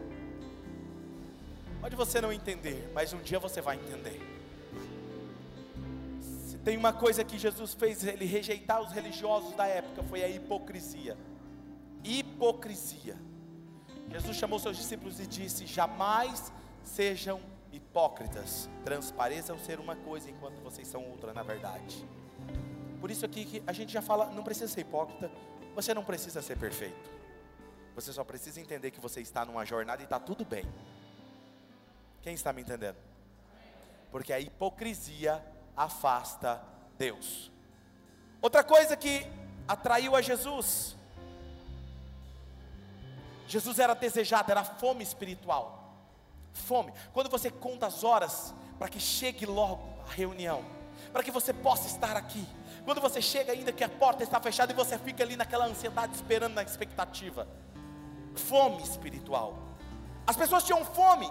Pode 1.80 1.94
você 1.96 2.20
não 2.20 2.32
entender, 2.32 2.90
mas 2.94 3.12
um 3.12 3.20
dia 3.20 3.38
você 3.38 3.60
vai 3.60 3.76
entender. 3.76 4.20
Se 6.20 6.56
tem 6.58 6.76
uma 6.76 6.92
coisa 6.92 7.24
que 7.24 7.38
Jesus 7.38 7.74
fez 7.74 8.04
ele 8.04 8.24
rejeitar 8.24 8.80
os 8.80 8.92
religiosos 8.92 9.54
da 9.54 9.66
época 9.66 10.02
foi 10.04 10.22
a 10.22 10.28
hipocrisia. 10.28 11.16
Hipocrisia. 12.04 13.16
Jesus 14.10 14.36
chamou 14.36 14.58
seus 14.58 14.76
discípulos 14.76 15.20
e 15.20 15.26
disse: 15.26 15.66
Jamais 15.66 16.52
sejam 16.82 17.40
hipócritas. 17.72 18.68
Transpareçam 18.84 19.58
ser 19.58 19.80
uma 19.80 19.96
coisa 19.96 20.30
enquanto 20.30 20.62
vocês 20.62 20.86
são 20.88 21.04
outra 21.10 21.32
na 21.32 21.42
verdade. 21.42 22.06
Por 23.02 23.10
isso 23.10 23.26
aqui 23.26 23.44
que 23.44 23.62
a 23.66 23.72
gente 23.72 23.92
já 23.92 24.00
fala, 24.00 24.26
não 24.26 24.44
precisa 24.44 24.68
ser 24.68 24.82
hipócrita, 24.82 25.28
você 25.74 25.92
não 25.92 26.04
precisa 26.04 26.40
ser 26.40 26.56
perfeito. 26.56 27.10
Você 27.96 28.12
só 28.12 28.22
precisa 28.22 28.60
entender 28.60 28.92
que 28.92 29.00
você 29.00 29.20
está 29.20 29.44
numa 29.44 29.64
jornada 29.64 30.00
e 30.00 30.04
está 30.04 30.20
tudo 30.20 30.44
bem. 30.44 30.64
Quem 32.22 32.32
está 32.32 32.52
me 32.52 32.62
entendendo? 32.62 32.94
Porque 34.12 34.32
a 34.32 34.38
hipocrisia 34.38 35.44
afasta 35.76 36.62
Deus. 36.96 37.50
Outra 38.40 38.62
coisa 38.62 38.96
que 38.96 39.26
atraiu 39.66 40.14
a 40.14 40.22
Jesus. 40.22 40.94
Jesus 43.48 43.80
era 43.80 43.94
desejado, 43.94 44.52
era 44.52 44.62
fome 44.62 45.02
espiritual. 45.02 45.92
Fome. 46.52 46.92
Quando 47.12 47.28
você 47.28 47.50
conta 47.50 47.88
as 47.88 48.04
horas 48.04 48.54
para 48.78 48.88
que 48.88 49.00
chegue 49.00 49.44
logo 49.44 49.82
a 50.08 50.12
reunião, 50.12 50.64
para 51.12 51.24
que 51.24 51.32
você 51.32 51.52
possa 51.52 51.88
estar 51.88 52.16
aqui. 52.16 52.46
Quando 52.84 53.00
você 53.00 53.22
chega 53.22 53.52
ainda 53.52 53.72
que 53.72 53.84
a 53.84 53.88
porta 53.88 54.22
está 54.22 54.40
fechada 54.40 54.72
e 54.72 54.74
você 54.74 54.98
fica 54.98 55.22
ali 55.22 55.36
naquela 55.36 55.66
ansiedade 55.66 56.14
esperando 56.14 56.54
na 56.54 56.62
expectativa 56.62 57.46
fome 58.34 58.82
espiritual. 58.82 59.58
As 60.26 60.36
pessoas 60.36 60.64
tinham 60.64 60.84
fome. 60.84 61.30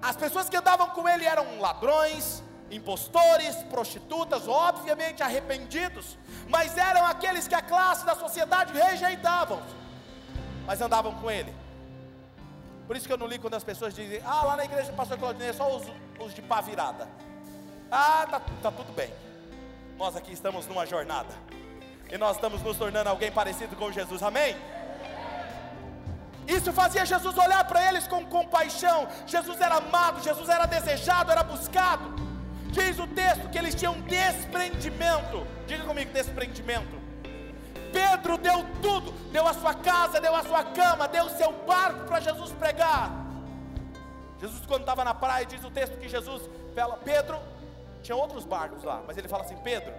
As 0.00 0.16
pessoas 0.16 0.48
que 0.48 0.56
andavam 0.56 0.88
com 0.90 1.08
ele 1.08 1.24
eram 1.24 1.60
ladrões, 1.60 2.42
impostores, 2.70 3.56
prostitutas, 3.64 4.48
obviamente 4.48 5.22
arrependidos, 5.22 6.16
mas 6.48 6.76
eram 6.78 7.04
aqueles 7.04 7.46
que 7.46 7.54
a 7.54 7.60
classe 7.60 8.06
da 8.06 8.14
sociedade 8.14 8.72
rejeitavam, 8.72 9.60
mas 10.66 10.80
andavam 10.80 11.14
com 11.16 11.30
ele. 11.30 11.54
Por 12.86 12.96
isso 12.96 13.06
que 13.06 13.12
eu 13.12 13.18
não 13.18 13.26
li 13.26 13.38
quando 13.38 13.54
as 13.54 13.64
pessoas 13.64 13.94
dizem, 13.94 14.22
ah, 14.24 14.42
lá 14.42 14.56
na 14.56 14.64
igreja 14.64 14.90
do 14.90 14.96
pastor 14.96 15.18
Claudinei 15.18 15.50
é 15.50 15.52
só 15.52 15.76
os, 15.76 15.86
os 16.18 16.34
de 16.34 16.42
pá 16.42 16.60
virada. 16.60 17.08
Ah, 17.90 18.26
tá, 18.30 18.40
tá 18.62 18.70
tudo 18.70 18.92
bem. 18.92 19.12
Nós 20.00 20.16
aqui 20.16 20.32
estamos 20.32 20.66
numa 20.66 20.86
jornada. 20.86 21.28
E 22.10 22.16
nós 22.16 22.36
estamos 22.36 22.62
nos 22.62 22.74
tornando 22.78 23.10
alguém 23.10 23.30
parecido 23.30 23.76
com 23.76 23.92
Jesus, 23.92 24.22
amém? 24.22 24.56
Isso 26.48 26.72
fazia 26.72 27.04
Jesus 27.04 27.36
olhar 27.36 27.62
para 27.64 27.86
eles 27.86 28.08
com 28.08 28.24
compaixão. 28.24 29.06
Jesus 29.26 29.60
era 29.60 29.74
amado, 29.74 30.22
Jesus 30.22 30.48
era 30.48 30.64
desejado, 30.64 31.30
era 31.30 31.42
buscado. 31.42 32.14
Diz 32.68 32.98
o 32.98 33.06
texto 33.08 33.50
que 33.50 33.58
eles 33.58 33.74
tinham 33.74 34.00
desprendimento. 34.00 35.46
Diga 35.66 35.84
comigo, 35.84 36.10
desprendimento. 36.14 36.98
Pedro 37.92 38.38
deu 38.38 38.64
tudo, 38.80 39.12
deu 39.30 39.46
a 39.46 39.52
sua 39.52 39.74
casa, 39.74 40.18
deu 40.18 40.34
a 40.34 40.42
sua 40.42 40.64
cama, 40.64 41.08
deu 41.08 41.26
o 41.26 41.36
seu 41.36 41.52
barco 41.66 42.06
para 42.06 42.20
Jesus 42.20 42.52
pregar. 42.52 43.12
Jesus, 44.40 44.64
quando 44.64 44.80
estava 44.80 45.04
na 45.04 45.12
praia, 45.12 45.44
diz 45.44 45.62
o 45.62 45.70
texto 45.70 45.98
que 45.98 46.08
Jesus 46.08 46.48
fala, 46.74 46.96
Pedro, 46.96 47.38
tinha 48.02 48.16
outros 48.16 48.44
barcos 48.44 48.82
lá, 48.82 49.02
mas 49.06 49.16
ele 49.16 49.28
fala 49.28 49.44
assim: 49.44 49.56
Pedro, 49.56 49.92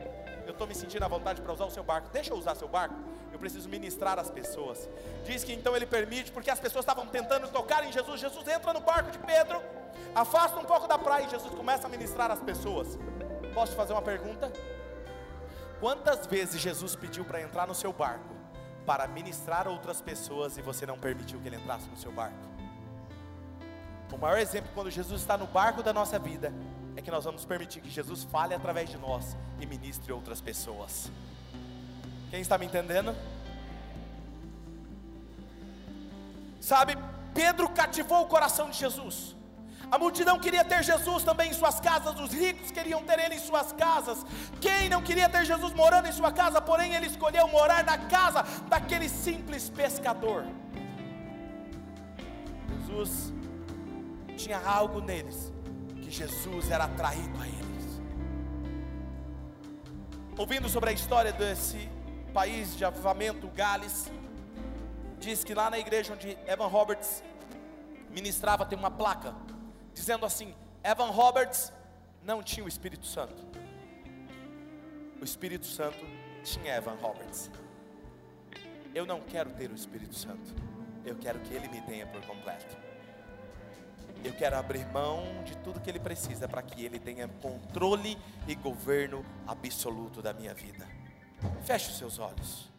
eu 0.45 0.51
estou 0.51 0.67
me 0.67 0.75
sentindo 0.75 1.03
à 1.03 1.07
vontade 1.07 1.41
para 1.41 1.53
usar 1.53 1.65
o 1.65 1.71
seu 1.71 1.83
barco, 1.83 2.09
deixa 2.11 2.31
eu 2.31 2.37
usar 2.37 2.55
seu 2.55 2.67
barco, 2.67 2.95
eu 3.31 3.39
preciso 3.39 3.69
ministrar 3.69 4.17
as 4.19 4.29
pessoas. 4.29 4.89
Diz 5.23 5.43
que 5.43 5.53
então 5.53 5.75
ele 5.75 5.85
permite, 5.85 6.31
porque 6.31 6.49
as 6.49 6.59
pessoas 6.59 6.83
estavam 6.83 7.05
tentando 7.07 7.47
tocar 7.49 7.85
em 7.85 7.91
Jesus. 7.91 8.19
Jesus 8.19 8.47
entra 8.47 8.73
no 8.73 8.81
barco 8.81 9.11
de 9.11 9.19
Pedro, 9.19 9.61
afasta 10.15 10.59
um 10.59 10.65
pouco 10.65 10.87
da 10.87 10.97
praia 10.97 11.25
e 11.25 11.29
Jesus 11.29 11.53
começa 11.53 11.87
a 11.87 11.89
ministrar 11.89 12.31
as 12.31 12.39
pessoas. 12.39 12.97
Posso 13.53 13.73
te 13.73 13.75
fazer 13.75 13.93
uma 13.93 14.01
pergunta? 14.01 14.51
Quantas 15.79 16.25
vezes 16.27 16.61
Jesus 16.61 16.95
pediu 16.95 17.25
para 17.25 17.41
entrar 17.41 17.67
no 17.67 17.73
seu 17.73 17.91
barco 17.91 18.29
para 18.85 19.07
ministrar 19.07 19.67
outras 19.67 20.01
pessoas 20.01 20.57
e 20.57 20.61
você 20.61 20.85
não 20.85 20.97
permitiu 20.97 21.39
que 21.39 21.47
ele 21.47 21.55
entrasse 21.55 21.87
no 21.89 21.97
seu 21.97 22.11
barco? 22.11 22.37
O 24.11 24.17
maior 24.17 24.37
exemplo 24.37 24.69
quando 24.73 24.91
Jesus 24.91 25.21
está 25.21 25.37
no 25.37 25.47
barco 25.47 25.81
da 25.81 25.93
nossa 25.93 26.19
vida 26.19 26.53
é 26.95 27.01
que 27.01 27.11
nós 27.11 27.25
vamos 27.25 27.45
permitir 27.45 27.81
que 27.81 27.89
Jesus 27.89 28.23
fale 28.23 28.53
através 28.53 28.89
de 28.89 28.97
nós 28.97 29.35
e 29.59 29.65
ministre 29.65 30.11
outras 30.11 30.41
pessoas. 30.41 31.11
Quem 32.29 32.41
está 32.41 32.57
me 32.57 32.65
entendendo? 32.65 33.15
Sabe, 36.59 36.97
Pedro 37.33 37.69
cativou 37.69 38.21
o 38.21 38.27
coração 38.27 38.69
de 38.69 38.77
Jesus. 38.77 39.35
A 39.91 39.97
multidão 39.97 40.39
queria 40.39 40.63
ter 40.63 40.81
Jesus 40.83 41.21
também 41.21 41.49
em 41.49 41.53
suas 41.53 41.81
casas, 41.81 42.17
os 42.17 42.31
ricos 42.31 42.71
queriam 42.71 43.03
ter 43.03 43.19
ele 43.19 43.35
em 43.35 43.39
suas 43.39 43.73
casas. 43.73 44.25
Quem 44.61 44.87
não 44.87 45.01
queria 45.01 45.27
ter 45.27 45.43
Jesus 45.43 45.73
morando 45.73 46.07
em 46.07 46.13
sua 46.13 46.31
casa, 46.31 46.61
porém 46.61 46.93
ele 46.93 47.07
escolheu 47.07 47.45
morar 47.49 47.83
na 47.83 47.97
casa 47.97 48.43
daquele 48.69 49.09
simples 49.09 49.69
pescador. 49.69 50.45
Jesus 52.79 53.33
tinha 54.37 54.59
algo 54.59 55.01
neles, 55.01 55.50
Jesus 56.11 56.69
era 56.69 56.83
atraído 56.85 57.41
a 57.41 57.47
eles. 57.47 58.01
Ouvindo 60.37 60.67
sobre 60.69 60.89
a 60.89 60.93
história 60.93 61.31
desse 61.31 61.89
país 62.33 62.75
de 62.75 62.83
avivamento, 62.83 63.47
Gales, 63.49 64.11
diz 65.19 65.43
que 65.43 65.53
lá 65.53 65.69
na 65.69 65.79
igreja 65.79 66.13
onde 66.13 66.37
Evan 66.47 66.67
Roberts 66.67 67.23
ministrava 68.09 68.65
tem 68.65 68.77
uma 68.77 68.91
placa 68.91 69.33
dizendo 69.93 70.25
assim: 70.25 70.53
Evan 70.83 71.11
Roberts 71.11 71.71
não 72.23 72.41
tinha 72.41 72.65
o 72.65 72.67
Espírito 72.67 73.05
Santo. 73.05 73.45
O 75.21 75.23
Espírito 75.23 75.65
Santo 75.65 76.03
tinha 76.43 76.75
Evan 76.75 76.95
Roberts. 76.95 77.51
Eu 78.93 79.05
não 79.05 79.21
quero 79.21 79.51
ter 79.51 79.69
o 79.69 79.75
Espírito 79.75 80.15
Santo. 80.15 80.53
Eu 81.05 81.15
quero 81.15 81.39
que 81.39 81.53
ele 81.53 81.67
me 81.67 81.81
tenha 81.81 82.05
por 82.07 82.21
completo 82.25 82.80
eu 84.23 84.33
quero 84.33 84.55
abrir 84.57 84.85
mão 84.87 85.23
de 85.45 85.55
tudo 85.57 85.79
que 85.79 85.89
ele 85.89 85.99
precisa 85.99 86.47
para 86.47 86.61
que 86.61 86.85
ele 86.85 86.99
tenha 86.99 87.27
controle 87.41 88.17
e 88.47 88.55
governo 88.55 89.25
absoluto 89.47 90.21
da 90.21 90.33
minha 90.33 90.53
vida. 90.53 90.87
Feche 91.63 91.89
os 91.89 91.97
seus 91.97 92.19
olhos. 92.19 92.69